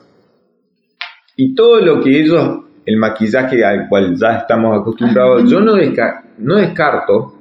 Y 1.36 1.54
todo 1.54 1.80
lo 1.80 2.02
que 2.02 2.20
ellos, 2.20 2.58
el 2.84 2.98
maquillaje 2.98 3.64
al 3.64 3.88
cual 3.88 4.14
ya 4.14 4.36
estamos 4.38 4.78
acostumbrados, 4.78 5.50
yo 5.50 5.60
no, 5.60 5.74
desca- 5.76 6.24
no 6.36 6.56
descarto 6.56 7.32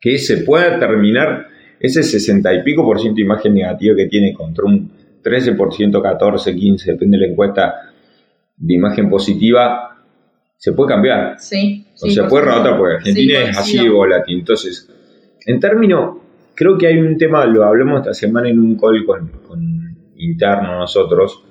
que 0.00 0.18
se 0.18 0.38
pueda 0.38 0.78
terminar 0.80 1.46
ese 1.78 2.02
60 2.02 2.54
y 2.54 2.62
pico 2.64 2.82
por 2.84 2.98
ciento 2.98 3.16
de 3.16 3.22
imagen 3.22 3.54
negativa 3.54 3.94
que 3.94 4.06
tiene 4.06 4.32
contra 4.32 4.64
un 4.64 4.90
13%, 5.26 6.02
14, 6.02 6.54
15, 6.54 6.92
depende 6.92 7.18
de 7.18 7.26
la 7.26 7.32
encuesta 7.32 7.74
de 8.56 8.74
imagen 8.74 9.10
positiva, 9.10 9.96
se 10.56 10.72
puede 10.72 10.90
cambiar. 10.90 11.34
sí. 11.38 11.82
O 11.94 12.06
sí, 12.06 12.16
por 12.20 12.28
puede 12.28 12.44
rebotar 12.44 12.76
porque 12.76 12.94
Argentina 12.96 13.38
Sí, 13.38 13.50
es 13.50 13.58
así 13.58 13.78
de 13.78 13.88
volátil. 13.88 14.38
Entonces, 14.38 14.86
en 15.46 15.58
términos, 15.58 16.18
creo 16.54 16.76
que 16.76 16.86
hay 16.88 16.98
un 16.98 17.16
tema, 17.16 17.46
lo 17.46 17.64
hablamos 17.64 18.00
esta 18.00 18.12
semana 18.12 18.50
en 18.50 18.58
un 18.58 18.76
call 18.76 19.04
con, 19.06 19.28
con 19.48 19.96
interno 20.16 20.78
nosotros. 20.78 21.42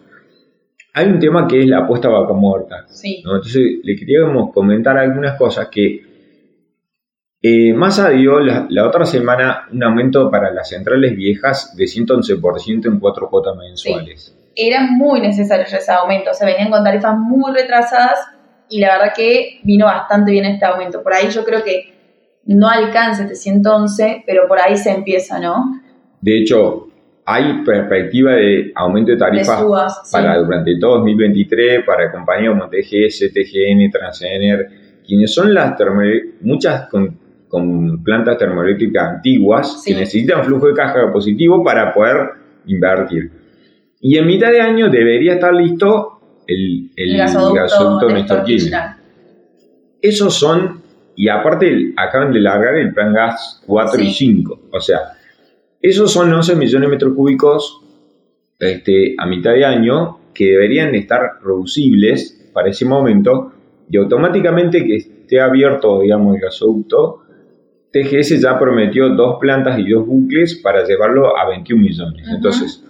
Hay 0.94 1.08
un 1.08 1.20
tema 1.20 1.48
que 1.48 1.62
es 1.62 1.68
la 1.68 1.80
apuesta 1.80 2.10
a 2.10 2.12
vaca 2.12 2.34
muerta. 2.34 2.86
Sí, 2.88 3.24
¿no? 3.26 3.38
Entonces, 3.38 3.64
le 3.84 3.96
queríamos 3.96 4.54
comentar 4.54 4.98
algunas 5.00 5.36
cosas 5.36 5.68
que 5.70 6.05
eh, 7.48 7.74
Massa 7.76 8.10
dio 8.10 8.40
la, 8.40 8.66
la 8.72 8.88
otra 8.88 9.06
semana 9.06 9.68
un 9.72 9.84
aumento 9.84 10.32
para 10.32 10.52
las 10.52 10.70
centrales 10.70 11.16
viejas 11.16 11.76
de 11.78 11.84
111% 11.84 12.88
en 12.88 13.00
cuatro 13.00 13.30
cuotas 13.30 13.56
mensuales. 13.56 14.36
era 14.56 14.82
muy 14.90 15.22
necesario 15.22 15.64
ese 15.64 15.92
aumento. 15.92 16.34
Se 16.34 16.44
venían 16.44 16.72
con 16.72 16.84
tarifas 16.84 17.16
muy 17.16 17.54
retrasadas 17.54 18.18
y 18.68 18.80
la 18.80 18.98
verdad 18.98 19.14
que 19.16 19.60
vino 19.62 19.86
bastante 19.86 20.32
bien 20.32 20.46
este 20.46 20.66
aumento. 20.66 21.04
Por 21.04 21.14
ahí 21.14 21.30
yo 21.30 21.44
creo 21.44 21.64
que 21.64 21.94
no 22.46 22.68
alcanza 22.68 23.24
este 23.24 23.36
111, 23.36 24.24
pero 24.26 24.48
por 24.48 24.60
ahí 24.60 24.76
se 24.76 24.90
empieza, 24.90 25.38
¿no? 25.38 25.66
De 26.22 26.40
hecho, 26.40 26.88
hay 27.26 27.64
perspectiva 27.64 28.32
de 28.32 28.72
aumento 28.74 29.12
de 29.12 29.18
De 29.18 29.20
tarifas 29.20 29.62
sí. 30.04 30.12
para 30.12 30.36
durante 30.38 30.80
todo 30.80 30.96
2023 30.96 31.86
para 31.86 32.12
compañías 32.12 32.54
como 32.54 32.68
TGS, 32.70 33.32
TGN, 33.32 33.92
Transener, 33.92 34.68
quienes 35.06 35.32
son 35.32 35.54
las 35.54 35.76
muchas 36.42 36.88
con, 36.90 37.25
con 37.48 38.04
plantas 38.04 38.38
termoeléctricas 38.38 39.16
antiguas 39.16 39.84
Sí. 39.84 39.94
que 39.94 40.00
necesitan 40.00 40.44
flujo 40.44 40.68
de 40.68 40.74
caja 40.74 41.12
positivo 41.12 41.64
para 41.64 41.94
poder 41.94 42.30
invertir. 42.68 43.32
Y 44.02 44.18
en 44.18 44.26
mitad 44.28 44.52
de 44.52 44.62
año 44.62 44.90
debería 44.90 45.34
estar 45.34 45.54
listo 45.54 46.20
el, 46.48 46.92
el, 46.96 47.12
El 47.12 47.18
gasoducto, 47.18 47.54
gasoducto 47.56 48.10
Néstor 48.10 48.44
Kirchner. 48.44 48.82
Esos 50.02 50.34
son, 50.36 50.82
y 51.16 51.30
aparte 51.30 51.94
acaban 51.98 52.32
de 52.32 52.40
largar 52.40 52.76
el 52.76 52.94
plan 52.94 53.14
gas 53.14 53.62
4 53.66 54.02
y 54.02 54.08
Sí. 54.08 54.26
5. 54.36 54.60
O 54.72 54.80
sea, 54.80 55.00
esos 55.82 56.12
son 56.12 56.32
11 56.32 56.56
millones 56.56 56.88
de 56.90 56.92
metros 56.96 57.14
cúbicos 57.16 57.82
este, 58.60 59.16
a 59.18 59.26
mitad 59.26 59.52
de 59.54 59.66
año 59.66 60.20
que 60.34 60.46
deberían 60.52 60.94
estar 60.96 61.40
reducibles 61.44 62.50
para 62.54 62.70
ese 62.70 62.86
momento 62.86 63.52
y 63.90 63.98
automáticamente 63.98 64.84
que 64.86 64.96
esté 64.98 65.40
abierto, 65.40 66.02
digamos, 66.02 66.36
el 66.36 66.42
gasoducto, 66.42 67.24
TGS 67.96 68.42
ya 68.42 68.60
prometió 68.60 69.08
dos 69.08 69.38
plantas 69.40 69.80
y 69.80 69.90
dos 69.90 70.06
bucles 70.06 70.56
para 70.56 70.84
llevarlo 70.84 71.38
a 71.38 71.48
21 71.48 71.82
millones. 71.82 72.28
Entonces, 72.28 72.84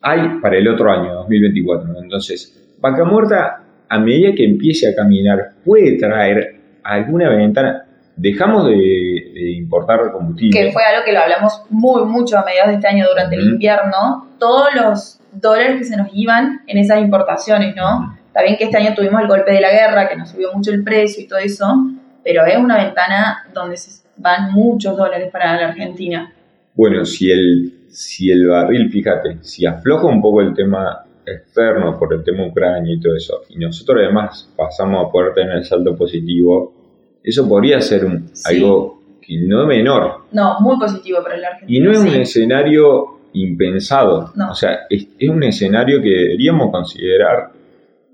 hay 0.00 0.38
para 0.40 0.56
el 0.56 0.68
otro 0.68 0.92
año, 0.92 1.12
2024. 1.14 1.88
¿no? 1.88 2.00
Entonces, 2.00 2.56
Vaca 2.78 3.04
Muerta, 3.04 3.64
a 3.88 3.98
medida 3.98 4.32
que 4.36 4.44
empiece 4.44 4.88
a 4.88 4.94
caminar, 4.94 5.54
puede 5.64 5.98
traer 5.98 6.60
alguna 6.84 7.30
ventana. 7.30 7.84
Dejamos 8.14 8.66
de, 8.66 8.76
de 8.76 9.50
importar 9.56 10.12
combustible. 10.12 10.56
Que 10.56 10.70
fue 10.70 10.84
algo 10.84 11.04
que 11.04 11.12
lo 11.12 11.18
hablamos 11.18 11.64
muy 11.70 12.04
mucho 12.04 12.38
a 12.38 12.44
mediados 12.44 12.68
de 12.68 12.74
este 12.76 12.86
año 12.86 13.06
durante 13.08 13.34
el 13.34 13.42
invierno. 13.42 14.28
Todos 14.38 14.68
los 14.76 15.20
dólares 15.32 15.78
que 15.78 15.84
se 15.84 15.96
nos 15.96 16.10
iban 16.12 16.60
en 16.68 16.78
esas 16.78 17.00
importaciones, 17.00 17.74
¿no? 17.74 18.16
Está 18.28 18.42
bien 18.42 18.56
que 18.56 18.64
este 18.64 18.76
año 18.76 18.94
tuvimos 18.94 19.20
el 19.20 19.26
golpe 19.26 19.50
de 19.50 19.60
la 19.60 19.72
guerra, 19.72 20.08
que 20.08 20.16
nos 20.16 20.30
subió 20.30 20.52
mucho 20.52 20.70
el 20.70 20.84
precio 20.84 21.24
y 21.24 21.26
todo 21.26 21.40
eso, 21.40 21.74
pero 22.22 22.46
es 22.46 22.56
una 22.56 22.76
ventana 22.76 23.44
donde 23.52 23.76
se 23.76 23.90
van 24.18 24.52
muchos 24.52 24.96
dólares 24.96 25.30
para 25.32 25.56
la 25.60 25.68
Argentina. 25.68 26.32
Bueno, 26.74 27.04
si 27.04 27.30
el, 27.30 27.72
si 27.88 28.30
el 28.30 28.46
barril, 28.46 28.90
fíjate, 28.90 29.38
si 29.42 29.66
afloja 29.66 30.06
un 30.06 30.20
poco 30.22 30.40
el 30.42 30.54
tema 30.54 31.04
externo 31.26 31.98
por 31.98 32.14
el 32.14 32.24
tema 32.24 32.46
Ucrania 32.46 32.94
y 32.94 33.00
todo 33.00 33.14
eso, 33.16 33.42
y 33.48 33.58
nosotros 33.58 34.00
además 34.02 34.52
pasamos 34.56 35.06
a 35.06 35.10
poder 35.10 35.34
tener 35.34 35.56
el 35.56 35.64
saldo 35.64 35.96
positivo, 35.96 37.18
eso 37.22 37.48
podría 37.48 37.80
ser 37.80 38.04
un, 38.04 38.28
Sí. 38.32 38.54
algo 38.56 39.02
que 39.20 39.36
no 39.46 39.66
menor. 39.66 40.24
No, 40.32 40.60
muy 40.60 40.78
positivo 40.78 41.22
para 41.22 41.36
la 41.36 41.48
Argentina. 41.48 41.78
Y 41.78 41.82
no 41.82 41.90
es 41.92 41.98
un 41.98 42.20
escenario 42.20 43.18
impensado. 43.34 44.32
No. 44.36 44.52
O 44.52 44.54
sea, 44.54 44.86
es, 44.88 45.08
es 45.18 45.28
un 45.28 45.42
escenario 45.42 46.00
que 46.00 46.08
deberíamos 46.08 46.70
considerar 46.70 47.50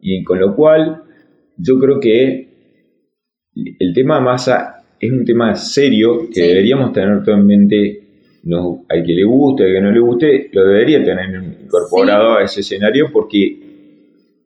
y 0.00 0.24
con 0.24 0.40
lo 0.40 0.56
cual 0.56 1.02
yo 1.56 1.78
creo 1.78 2.00
que 2.00 2.48
el 3.54 3.94
tema 3.94 4.18
masa 4.18 4.83
es 5.06 5.12
un 5.12 5.24
tema 5.24 5.54
serio 5.54 6.26
que 6.28 6.34
Sí. 6.34 6.40
deberíamos 6.42 6.92
tener 6.92 7.22
todo 7.22 7.34
en 7.36 7.46
mente. 7.46 8.00
No, 8.44 8.84
al 8.90 9.02
que 9.04 9.12
le 9.14 9.24
guste, 9.24 9.64
al 9.64 9.72
que 9.72 9.80
no 9.80 9.90
le 9.90 10.00
guste, 10.00 10.50
lo 10.52 10.66
debería 10.66 11.02
tener 11.02 11.30
incorporado 11.64 12.36
a 12.36 12.42
ese 12.42 12.60
escenario 12.60 13.10
porque 13.10 13.58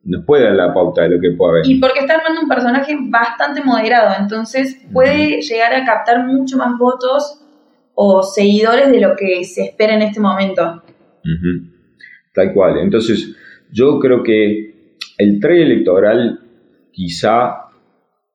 nos 0.05 0.23
puede 0.23 0.45
dar 0.45 0.55
la 0.55 0.73
pauta 0.73 1.01
de 1.03 1.09
lo 1.09 1.19
que 1.19 1.31
puede 1.31 1.51
haber. 1.59 1.67
Y 1.69 1.79
porque 1.81 1.99
está 1.99 2.15
armando 2.15 2.41
un 2.41 2.47
personaje 2.47 2.95
bastante 2.97 3.61
moderado, 3.61 4.15
entonces 4.17 4.81
puede 4.93 5.41
llegar 5.41 5.73
a 5.73 5.83
captar 5.83 6.25
mucho 6.25 6.55
más 6.55 6.77
votos 6.79 7.41
o 7.93 8.23
seguidores 8.23 8.89
de 8.89 9.01
lo 9.01 9.17
que 9.17 9.43
se 9.43 9.65
espera 9.65 9.93
en 9.95 10.03
este 10.03 10.21
momento. 10.21 10.81
Tal 12.33 12.53
cual. 12.53 12.77
Entonces, 12.79 13.35
yo 13.71 13.99
creo 13.99 14.23
que 14.23 14.95
el 15.17 15.39
trade 15.41 15.63
electoral, 15.63 16.39
quizá 16.91 17.65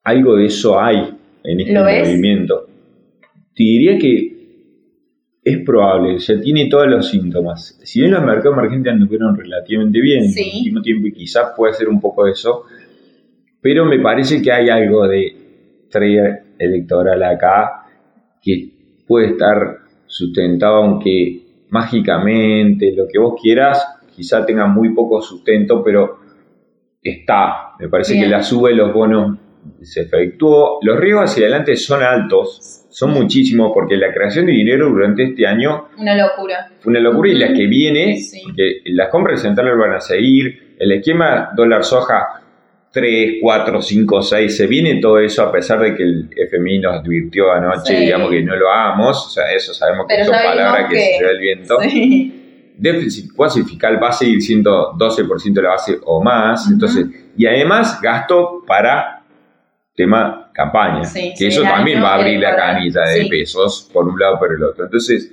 algo 0.03 0.37
de 0.37 0.47
eso 0.47 0.79
hay 0.79 1.14
en 1.45 1.61
este 1.61 1.75
movimiento. 1.75 2.67
Te 3.55 3.63
diría 3.63 3.99
que 3.99 4.35
es 5.45 5.59
probable, 5.65 6.19
sea, 6.21 6.41
tiene 6.41 6.69
todos 6.71 6.87
los 6.89 7.09
síntomas. 7.09 7.79
Si 7.85 8.01
bien 8.01 8.13
los 8.13 8.25
mercados 8.25 8.57
emergentes 8.59 8.93
anduvieron 8.95 9.37
relativamente 9.37 10.01
bien 10.01 10.29
Sí. 10.31 10.41
en 10.43 10.49
el 10.49 10.57
último 10.59 10.83
tiempo, 10.83 11.07
y 11.09 11.13
quizás 11.13 11.53
puede 11.57 11.75
ser 11.75 11.89
un 11.89 12.01
poco 12.01 12.25
de 12.25 12.33
eso, 12.33 12.63
pero 13.61 13.85
me 13.85 13.99
parece 14.01 14.41
que 14.43 14.51
hay 14.51 14.71
algo 14.71 15.07
de 15.07 15.87
trade 15.91 16.43
electoral 16.59 17.23
acá 17.23 17.83
que 18.43 18.71
puede 19.07 19.29
estar 19.29 19.81
sustentado, 20.07 20.77
aunque 20.77 21.43
mágicamente, 21.69 22.93
lo 22.97 23.07
que 23.07 23.19
vos 23.19 23.35
quieras, 23.41 23.87
quizá 24.17 24.47
tenga 24.47 24.67
muy 24.67 24.95
poco 24.95 25.21
sustento, 25.21 25.83
pero 25.85 26.19
está. 27.03 27.73
Me 27.79 27.89
parece 27.89 28.15
Bien. 28.15 28.25
que 28.25 28.31
la 28.31 28.43
sube 28.43 28.71
de 28.71 28.77
los 28.77 28.93
bonos 28.95 29.39
se 29.83 30.03
efectuó. 30.03 30.79
Los 30.83 30.99
riesgos 30.99 31.31
hacia 31.31 31.45
adelante 31.45 31.77
son 31.77 32.03
altos, 32.03 32.87
son 32.91 33.11
muchísimos, 33.11 33.73
porque 33.75 33.97
la 33.97 34.13
creación 34.13 34.47
de 34.47 34.53
dinero 34.53 34.89
durante 34.89 35.25
este 35.25 35.47
año 35.47 35.89
Una 35.99 36.15
locura. 36.17 36.71
fue 36.81 36.91
una 36.91 37.01
locura 37.01 37.31
y 37.31 37.35
la 37.35 37.53
que 37.53 37.67
viene, 37.67 38.17
Sí. 38.17 38.41
porque 38.45 38.81
las 38.87 39.09
compras 39.09 39.41
centrales 39.43 39.77
van 39.79 39.93
a 39.95 40.01
seguir, 40.01 40.77
el 40.79 40.93
esquema 40.93 41.51
dólar 41.57 41.85
soja 41.85 42.41
3, 42.93 43.39
4, 43.43 43.83
5, 43.83 44.23
6, 44.23 44.57
se 44.57 44.67
viene 44.69 45.01
todo 45.01 45.19
eso 45.19 45.43
a 45.43 45.51
pesar 45.51 45.81
de 45.81 45.97
que 45.97 46.05
el 46.05 46.31
FMI 46.37 46.79
nos 46.79 47.01
advirtió 47.01 47.51
anoche, 47.51 47.97
Sí. 47.97 48.05
digamos 48.05 48.31
que 48.31 48.43
no 48.43 48.55
lo 48.55 48.71
hagamos, 48.71 49.27
o 49.27 49.31
sea, 49.31 49.53
eso 49.53 49.75
sabemos 49.75 50.07
que 50.09 50.15
Pero 50.15 50.27
son 50.27 50.35
palabras 50.35 50.89
que, 50.89 50.95
que- 50.95 51.01
se 51.01 51.19
lleva 51.19 51.31
el 51.33 51.39
viento. 51.41 51.77
Sí. 51.83 52.41
Déficit 52.77 53.33
cuasi 53.35 53.63
fiscal 53.63 54.01
va 54.03 54.09
a 54.09 54.13
seguir 54.13 54.41
siendo 54.43 54.93
12% 54.97 55.61
de 55.61 55.63
la 55.63 55.71
base 55.71 55.99
o 56.05 56.23
más, 56.23 56.69
entonces, 56.71 57.07
y 57.37 57.47
además 57.47 58.01
gasto 58.01 58.63
para 58.67 59.24
tema 59.95 60.51
campaña, 60.53 61.05
Sí, 61.05 61.31
que 61.31 61.37
sí, 61.37 61.47
eso 61.47 61.63
también 61.63 62.03
va 62.03 62.11
a 62.11 62.15
abrir 62.17 62.41
la 62.41 62.57
canilla 62.57 63.03
de 63.03 63.23
Sí. 63.23 63.29
pesos 63.29 63.91
por 63.93 64.09
un 64.09 64.19
lado 64.19 64.39
por 64.39 64.53
el 64.53 64.63
otro. 64.63 64.85
Entonces, 64.85 65.33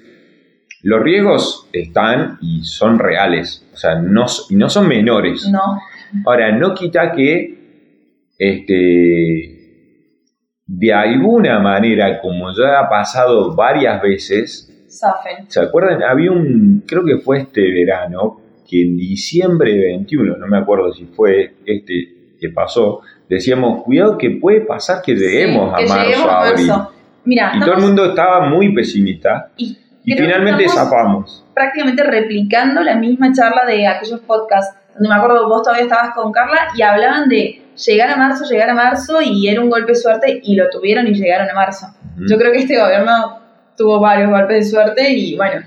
los 0.83 1.01
riesgos 1.01 1.67
están 1.73 2.37
y 2.41 2.63
son 2.63 2.97
reales, 2.99 3.67
o 3.73 3.77
sea, 3.77 3.95
no, 3.95 4.25
no 4.49 4.69
son 4.69 4.87
menores. 4.87 5.47
No. 5.51 5.79
Ahora, 6.25 6.51
no 6.51 6.73
quita 6.73 7.11
que 7.11 7.61
este, 8.37 9.61
de 10.65 10.93
alguna 10.93 11.59
manera, 11.59 12.19
como 12.19 12.51
ya 12.55 12.79
ha 12.79 12.89
pasado 12.89 13.55
varias 13.55 14.01
veces. 14.01 14.67
¿se 15.47 15.59
acuerdan? 15.61 16.03
Había 16.03 16.31
un, 16.31 16.83
creo 16.85 17.05
que 17.05 17.17
fue 17.19 17.39
este 17.39 17.61
verano, 17.61 18.41
que 18.67 18.81
en 18.81 18.97
diciembre 18.97 19.73
de 19.73 19.85
21, 19.85 20.37
no 20.37 20.47
me 20.47 20.57
acuerdo 20.57 20.91
si 20.93 21.05
fue 21.05 21.55
este 21.65 22.20
que 22.41 22.49
pasó, 22.49 23.01
decíamos, 23.29 23.83
cuidado 23.83 24.17
que 24.17 24.31
puede 24.31 24.61
pasar 24.61 25.01
que 25.01 25.13
lleguemos 25.13 25.69
Sí, 25.69 25.75
a 25.75 25.77
que 25.77 25.87
marzo, 25.89 26.03
lleguemos 26.05 26.27
a 26.27 26.41
abril. 26.49 26.67
marzo. 26.67 26.91
Mira, 27.23 27.51
Y 27.55 27.59
todo 27.59 27.73
el 27.75 27.81
mundo 27.81 28.05
estaba 28.05 28.49
muy 28.49 28.73
pesimista 28.73 29.51
y 29.55 29.77
finalmente 30.03 30.67
zafamos. 30.67 31.45
prácticamente 31.53 32.03
replicando 32.03 32.81
la 32.81 32.95
misma 32.95 33.31
charla 33.31 33.61
de 33.67 33.85
aquellos 33.85 34.19
podcasts 34.21 34.75
donde 34.95 35.07
me 35.09 35.15
acuerdo 35.15 35.47
vos 35.47 35.61
todavía 35.61 35.83
estabas 35.83 36.15
con 36.15 36.31
Carla 36.31 36.69
y 36.75 36.81
hablaban 36.81 37.29
de 37.29 37.61
llegar 37.85 38.09
a 38.09 38.15
marzo, 38.17 38.43
llegar 38.49 38.71
a 38.71 38.73
marzo 38.73 39.21
y 39.21 39.47
era 39.47 39.61
un 39.61 39.69
golpe 39.69 39.91
de 39.91 39.95
suerte 39.95 40.41
y 40.43 40.55
lo 40.55 40.67
tuvieron 40.69 41.07
y 41.07 41.13
llegaron 41.13 41.47
a 41.49 41.53
marzo. 41.53 41.85
Yo 42.27 42.37
creo 42.37 42.51
que 42.51 42.57
este 42.59 42.77
gobierno 42.79 43.39
tuvo 43.77 43.99
varios 43.99 44.29
golpes 44.31 44.65
de 44.65 44.71
suerte 44.77 45.11
y 45.13 45.35
bueno, 45.37 45.61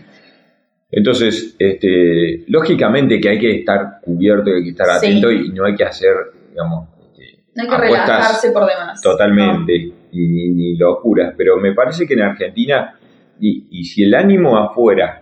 Entonces, 0.91 1.57
este, 1.59 2.45
lógicamente 2.49 3.21
que 3.21 3.29
hay 3.31 3.39
que 3.39 3.59
estar 3.61 4.01
cubierto, 4.03 4.51
hay 4.55 4.63
que 4.63 4.71
estar 4.71 4.87
Sí. 5.01 5.07
atento 5.07 5.31
y 5.33 5.49
no 5.51 5.65
hay 5.65 5.75
que 5.75 5.85
hacer, 5.85 6.13
digamos, 6.55 6.89
este, 7.19 7.43
no 7.57 7.63
hay 7.65 7.69
que 7.69 7.77
relajarse 7.77 8.51
por 8.53 8.67
demás. 8.67 9.03
totalmente 9.03 9.75
y 10.13 10.29
ni, 10.29 10.49
ni 10.51 10.77
locuras, 10.77 11.35
pero 11.37 11.57
me 11.59 11.73
parece 11.75 12.07
que 12.07 12.15
en 12.15 12.23
Argentina, 12.23 12.97
y, 13.41 13.67
y 13.71 13.85
si 13.85 14.05
el 14.05 14.15
ánimo 14.15 14.57
afuera 14.57 15.21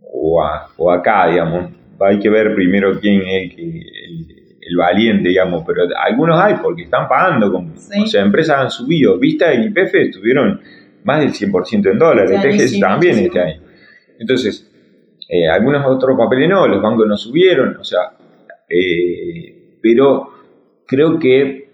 o, 0.00 0.42
a- 0.42 0.68
o 0.78 0.90
acá, 0.90 1.28
digamos, 1.28 1.70
hay 2.00 2.18
que 2.18 2.30
ver 2.30 2.54
primero 2.54 2.98
quién 2.98 3.20
es 3.22 3.52
el, 3.52 3.60
el- 3.60 4.34
el 4.70 4.76
valiente, 4.76 5.28
digamos, 5.30 5.62
pero 5.66 5.82
algunos 5.98 6.38
hay 6.38 6.54
porque 6.62 6.82
están 6.82 7.08
pagando, 7.08 7.50
con, 7.52 7.74
Sí. 7.78 8.02
o 8.02 8.06
sea, 8.06 8.22
empresas 8.22 8.58
han 8.58 8.70
subido, 8.70 9.18
Vista 9.18 9.52
y 9.54 9.66
IPF 9.66 9.94
estuvieron 9.94 10.60
más 11.04 11.20
del 11.20 11.32
100% 11.32 11.90
en 11.90 11.98
dólares, 11.98 12.30
Este 12.32 12.48
TGS 12.50 12.70
sí, 12.72 12.80
también 12.80 13.18
este 13.18 13.40
año. 13.40 13.60
Entonces, 14.18 14.70
eh, 15.28 15.48
algunos 15.48 15.86
otros 15.86 16.18
papeles 16.18 16.48
no, 16.50 16.66
los 16.68 16.82
bancos 16.82 17.06
no 17.06 17.16
subieron, 17.16 17.76
o 17.78 17.84
sea, 17.84 18.10
eh, 18.68 19.78
pero 19.82 20.30
creo 20.88 21.18
que 21.18 21.68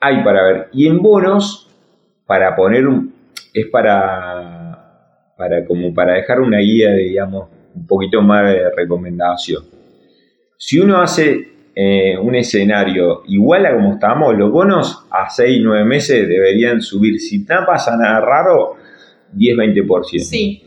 hay 0.00 0.24
para 0.24 0.42
ver. 0.44 0.68
Y 0.72 0.86
en 0.86 1.02
bonos, 1.02 1.68
para 2.24 2.56
poner 2.56 2.86
un, 2.86 3.12
es 3.52 3.66
para, 3.66 5.34
para 5.36 5.66
como 5.66 5.92
para 5.92 6.14
dejar 6.14 6.40
una 6.40 6.58
guía, 6.58 6.94
digamos, 6.94 7.48
un 7.74 7.86
poquito 7.86 8.22
más 8.22 8.46
de 8.46 8.70
recomendación. 8.74 9.64
Si 10.56 10.78
uno 10.78 11.02
hace 11.02 11.48
eh, 11.74 12.16
un 12.16 12.34
escenario 12.34 13.22
igual 13.26 13.66
a 13.66 13.74
como 13.74 13.94
estamos, 13.94 14.36
los 14.36 14.50
bonos 14.50 15.06
a 15.10 15.28
6, 15.28 15.60
9 15.62 15.84
meses 15.84 16.28
deberían 16.28 16.80
subir, 16.80 17.20
si 17.20 17.40
no 17.40 17.66
pasa 17.66 17.96
nada 17.96 18.20
raro, 18.20 18.76
10-20%. 19.34 20.20
Sí, 20.20 20.64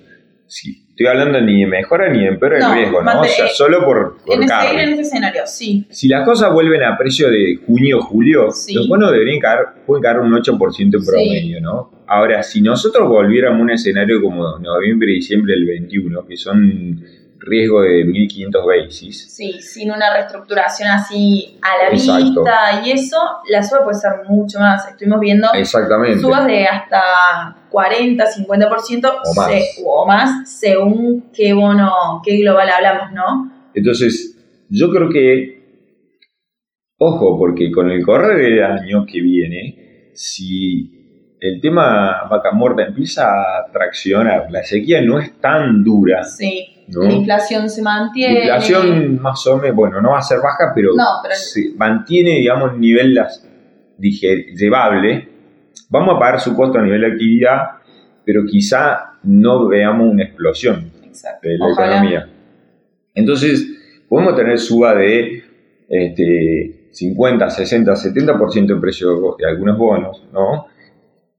Sí, 0.52 0.91
estoy 1.02 1.20
hablando 1.20 1.42
ni 1.42 1.62
de 1.62 1.68
mejora 1.68 2.10
ni 2.10 2.20
de 2.20 2.28
empeora 2.28 2.60
No, 2.60 2.70
de 2.70 2.76
riesgo, 2.76 3.02
¿no? 3.04 3.22
O 3.22 3.24
sea, 3.26 3.48
solo 3.48 3.84
por, 3.84 4.18
por 4.26 4.36
en 4.36 4.44
ese, 4.44 4.54
en 4.84 4.90
ese 4.90 5.02
escenario, 5.02 5.42
sí. 5.46 5.86
Si 5.90 6.08
las 6.08 6.26
cosas 6.26 6.52
vuelven 6.54 6.84
a 6.84 6.98
precio 6.98 7.30
de 7.30 7.60
junio 7.66 8.00
o 8.00 8.02
julio, 8.02 8.52
Sí. 8.52 8.74
los 8.74 8.88
bonos 8.88 9.12
deberían 9.12 9.40
caer, 9.40 9.60
pueden 9.86 10.04
caer 10.04 10.20
un 10.20 10.32
8% 10.32 10.80
en 10.80 11.06
promedio, 11.06 11.62
¿no? 11.62 11.92
Ahora, 12.08 12.44
si 12.44 12.62
nosotros 12.62 13.08
volviéramos 13.08 13.60
a 13.60 13.64
un 13.64 13.70
escenario 13.72 14.22
como 14.22 14.60
noviembre 14.60 15.12
y 15.12 15.16
diciembre 15.16 15.54
del 15.54 15.66
21, 15.66 16.26
que 16.28 16.36
son 16.38 17.02
riesgo 17.44 17.82
de 17.82 18.06
1500 18.06 18.66
basis, 18.66 19.34
Sí, 19.36 19.60
sin 19.62 19.92
una 19.92 20.14
reestructuración 20.14 20.90
así 20.90 21.58
a 21.62 21.84
la 21.84 21.90
Exacto. 21.98 22.24
vista 22.44 22.82
y 22.86 22.92
eso, 22.92 23.18
la 23.50 23.64
suba 23.64 23.84
puede 23.84 23.98
ser 23.98 24.12
mucho 24.30 24.60
más. 24.60 24.88
Estuvimos 24.90 25.20
viendo 25.20 25.48
exactamente. 25.54 26.20
subas 26.20 26.46
de 26.46 26.66
hasta 26.66 27.02
40, 27.70 28.26
50% 28.28 29.10
O 29.26 29.34
más. 29.36 29.48
se- 29.48 29.82
o 29.86 30.06
más 30.06 30.50
según 30.60 31.32
qué 31.34 31.54
bono, 31.54 32.22
qué 32.24 32.38
global 32.38 32.70
hablamos, 32.70 33.12
¿no? 33.14 33.52
Entonces, 33.74 34.38
yo 34.70 34.90
creo 34.92 35.10
que, 35.10 35.62
ojo, 36.98 37.38
porque 37.38 37.72
con 37.72 37.90
el 37.90 38.04
correr 38.06 38.38
del 38.38 38.64
año 38.64 39.06
que 39.06 39.22
viene, 39.22 40.12
si 40.14 41.36
el 41.40 41.60
tema 41.60 42.28
vaca 42.30 42.52
muerta 42.52 42.84
empieza 42.84 43.24
a 43.32 43.72
traccionar, 43.72 44.46
la 44.52 44.64
sequía 44.64 45.02
no 45.02 45.18
es 45.20 45.40
tan 45.40 45.84
dura, 45.84 46.24
Sí, 46.24 46.71
¿no? 46.92 47.04
la 47.04 47.12
inflación 47.14 47.70
se 47.70 47.82
mantiene. 47.82 48.34
La 48.48 48.58
inflación 48.58 49.22
más 49.22 49.46
o 49.48 49.58
menos, 49.58 49.76
bueno, 49.76 50.02
no 50.02 50.12
va 50.12 50.20
a 50.20 50.22
ser 50.22 50.38
baja, 50.40 50.72
pero, 50.76 50.90
No, 50.96 51.04
pero- 51.24 51.36
se 51.36 51.74
mantiene, 51.78 52.32
digamos, 52.32 52.74
un 52.74 52.82
nivel 52.82 53.14
las, 53.16 53.48
diger- 53.98 54.56
llevable. 54.56 55.30
Vamos 55.90 56.16
a 56.16 56.20
pagar 56.20 56.40
su 56.40 56.56
costo 56.56 56.78
a 56.80 56.82
nivel 56.82 57.02
de 57.02 57.08
actividad, 57.08 57.58
pero 58.26 58.44
quizá 58.46 59.14
no 59.24 59.68
veamos 59.68 60.12
una 60.12 60.24
explosión 60.24 60.92
Exacto. 61.04 61.48
de 61.50 61.58
la 61.58 61.66
Ojalá. 61.66 61.92
economía. 61.98 62.30
Entonces, 63.14 63.68
podemos 64.08 64.36
tener 64.36 64.58
suba 64.60 64.96
de 64.96 65.44
este, 65.90 66.88
50, 66.92 67.50
60, 67.50 67.94
70% 67.96 68.74
en 68.74 68.82
precio 68.82 69.36
de 69.38 69.46
algunos 69.48 69.78
bonos, 69.78 70.26
¿no? 70.32 70.68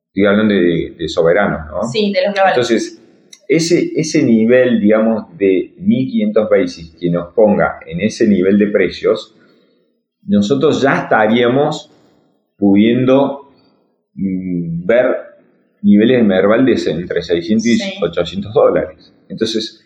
Estoy 0.08 0.26
hablando 0.26 0.52
de, 0.54 0.94
de 0.98 1.08
soberanos, 1.08 1.66
¿no? 1.70 1.82
Sí, 1.88 2.12
de 2.12 2.20
los 2.26 2.34
globales. 2.34 2.56
Entonces, 2.56 3.01
ese, 3.56 3.92
ese 3.96 4.22
nivel, 4.22 4.80
digamos, 4.80 5.36
de 5.36 5.74
1500 5.78 6.48
basis 6.50 6.96
que 6.98 7.10
nos 7.10 7.32
ponga 7.34 7.80
en 7.86 8.00
ese 8.00 8.26
nivel 8.28 8.58
de 8.58 8.66
precios, 8.68 9.36
nosotros 10.24 10.80
ya 10.82 11.02
estaríamos 11.02 11.90
pudiendo 12.56 13.48
mm, 14.14 14.86
ver 14.86 15.06
niveles 15.82 16.18
de 16.18 16.22
Merval 16.22 16.64
de 16.64 16.72
entre 16.86 17.22
600 17.22 17.66
y 17.66 17.76
Sí. 17.78 17.92
800 18.02 18.52
dólares. 18.54 19.12
Entonces, 19.28 19.84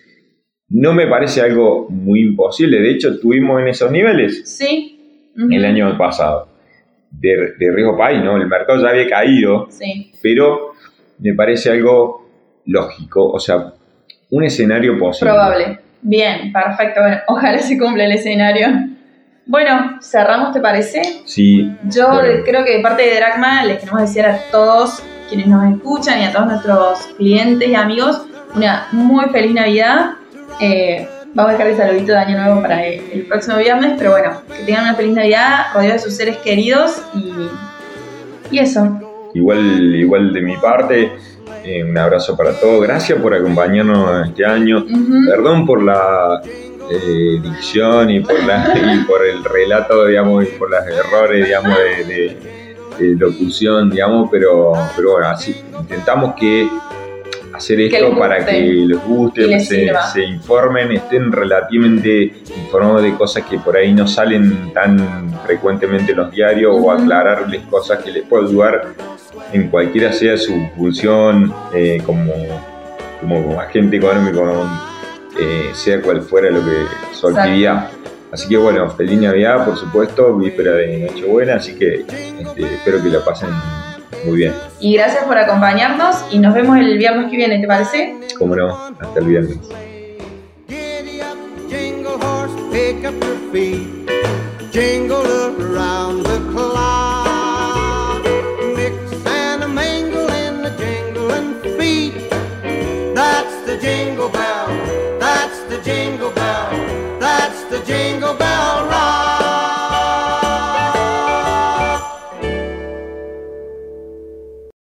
no 0.68 0.92
me 0.92 1.06
parece 1.06 1.40
algo 1.40 1.88
muy 1.88 2.20
imposible. 2.20 2.80
De 2.80 2.90
hecho, 2.90 3.18
tuvimos 3.18 3.60
en 3.62 3.68
esos 3.68 3.90
niveles 3.90 4.42
sí. 4.44 5.32
el 5.36 5.64
año 5.64 5.96
pasado. 5.96 6.48
de, 7.08 7.54
de 7.58 7.72
riesgo 7.72 7.96
país, 7.96 8.22
¿no? 8.22 8.36
El 8.36 8.46
mercado 8.46 8.82
ya 8.82 8.90
había 8.90 9.08
caído, 9.08 9.68
Sí. 9.70 10.12
pero 10.20 10.72
me 11.18 11.32
parece 11.34 11.70
algo 11.70 12.25
lógico, 12.66 13.26
o 13.28 13.38
sea, 13.40 13.72
un 14.30 14.44
escenario 14.44 14.98
posible. 14.98 15.32
Probable. 15.32 15.78
Bien, 16.02 16.52
perfecto. 16.52 17.00
Bueno, 17.00 17.16
ojalá 17.28 17.58
se 17.58 17.78
cumpla 17.78 18.04
el 18.04 18.12
escenario. 18.12 18.68
Bueno, 19.46 19.98
cerramos, 20.02 20.52
¿te 20.52 20.60
parece? 20.60 21.02
Sí, 21.24 21.70
Yo 21.88 22.08
Bueno. 22.14 22.42
creo 22.44 22.64
que 22.64 22.76
de 22.78 22.82
parte 22.82 23.02
de 23.04 23.14
Dracma 23.16 23.64
les 23.64 23.78
queremos 23.78 24.00
decir 24.02 24.24
a 24.26 24.38
todos 24.50 25.02
quienes 25.28 25.46
nos 25.46 25.72
escuchan 25.72 26.20
y 26.20 26.24
a 26.24 26.32
todos 26.32 26.46
nuestros 26.46 26.98
clientes 27.16 27.68
y 27.68 27.74
amigos 27.74 28.22
una 28.56 28.88
muy 28.92 29.26
feliz 29.26 29.52
Navidad. 29.54 30.12
Eh, 30.60 31.06
vamos 31.34 31.50
a 31.50 31.52
dejar 31.52 31.66
el 31.68 31.76
saludito 31.76 32.12
de 32.12 32.18
Año 32.18 32.38
Nuevo 32.42 32.60
para 32.62 32.84
el, 32.84 33.00
el 33.12 33.26
próximo 33.26 33.58
viernes, 33.58 33.94
pero 33.98 34.10
bueno, 34.12 34.40
que 34.48 34.64
tengan 34.64 34.82
una 34.84 34.94
feliz 34.94 35.14
Navidad 35.14 35.66
rodeados 35.74 36.02
de 36.02 36.08
sus 36.08 36.16
seres 36.16 36.38
queridos 36.38 37.02
y, 37.14 37.32
y 38.50 38.58
eso. 38.58 38.98
igual, 39.34 39.94
igual 39.94 40.32
de 40.32 40.40
mi 40.40 40.56
parte, 40.56 41.12
eh, 41.66 41.84
un 41.84 41.96
abrazo 41.98 42.36
para 42.36 42.52
todos. 42.58 42.82
Gracias 42.82 43.20
por 43.20 43.34
acompañarnos 43.34 44.28
este 44.28 44.44
año. 44.44 44.84
Perdón 45.28 45.66
por 45.66 45.82
la 45.82 46.40
eh, 46.90 47.40
dicción 47.42 48.10
y 48.10 48.20
por, 48.20 48.42
la, 48.44 48.72
y 48.94 49.04
por 49.04 49.26
el 49.26 49.42
relato, 49.44 50.06
digamos, 50.06 50.44
y 50.44 50.46
por 50.58 50.70
los 50.70 50.80
errores, 50.86 51.44
digamos, 51.44 51.76
de, 51.78 52.04
de- 52.04 52.56
de 52.98 53.14
locución, 53.14 53.90
digamos, 53.90 54.30
pero, 54.30 54.72
pero 54.96 55.12
bueno, 55.12 55.28
así 55.28 55.54
intentamos 55.78 56.34
que 56.34 56.66
hacer 57.52 57.78
esto 57.80 57.96
para 58.18 58.36
que 58.46 58.52
les 58.86 59.04
guste, 59.04 59.42
les 59.46 59.68
se, 59.68 59.74
se 60.14 60.22
informen, 60.24 60.92
estén 60.92 61.30
relativamente 61.30 62.32
informados 62.56 63.02
de 63.02 63.12
cosas 63.14 63.44
que 63.44 63.58
por 63.58 63.76
ahí 63.76 63.92
no 63.92 64.08
salen 64.08 64.72
tan 64.72 65.30
frecuentemente 65.44 66.12
en 66.12 66.16
los 66.18 66.30
diarios 66.30 66.74
o 66.78 66.90
aclararles 66.90 67.60
cosas 67.66 68.02
que 68.02 68.10
les 68.12 68.22
puede 68.24 68.46
ayudar 68.46 68.82
en 69.52 69.68
cualquiera 69.68 70.12
sea 70.12 70.36
su 70.36 70.52
función 70.76 71.54
eh, 71.74 72.00
como, 72.04 72.32
como 73.20 73.60
agente 73.60 73.96
económico, 73.96 74.68
eh, 75.38 75.70
sea 75.74 76.00
cual 76.00 76.22
fuera 76.22 76.50
lo 76.50 76.60
que 76.64 76.76
su 77.12 77.28
Exacto. 77.28 77.40
actividad. 77.40 77.90
Así 78.32 78.48
que 78.48 78.56
bueno, 78.56 78.90
feliz 78.90 79.20
Navidad, 79.20 79.64
por 79.64 79.76
supuesto, 79.76 80.36
víspera 80.36 80.72
de 80.72 80.98
Nochebuena, 80.98 81.56
así 81.56 81.74
que 81.74 82.04
este, 82.40 82.74
espero 82.74 83.02
que 83.02 83.08
la 83.08 83.24
pasen 83.24 83.48
muy 84.26 84.38
bien. 84.38 84.52
Y 84.80 84.94
gracias 84.94 85.24
por 85.24 85.38
acompañarnos 85.38 86.24
y 86.30 86.38
nos 86.38 86.54
vemos 86.54 86.76
el 86.78 86.98
viernes 86.98 87.30
que 87.30 87.36
viene, 87.36 87.60
¿te 87.60 87.66
parece? 87.66 88.16
Como 88.38 88.56
no, 88.56 88.74
hasta 88.98 89.20
el 89.20 89.26
viernes. 89.26 89.58
Giddy 90.68 91.20
up, 91.20 91.38
jingle 91.70 92.14
horse, 92.20 92.54
pick 92.72 93.08
up 93.08 93.36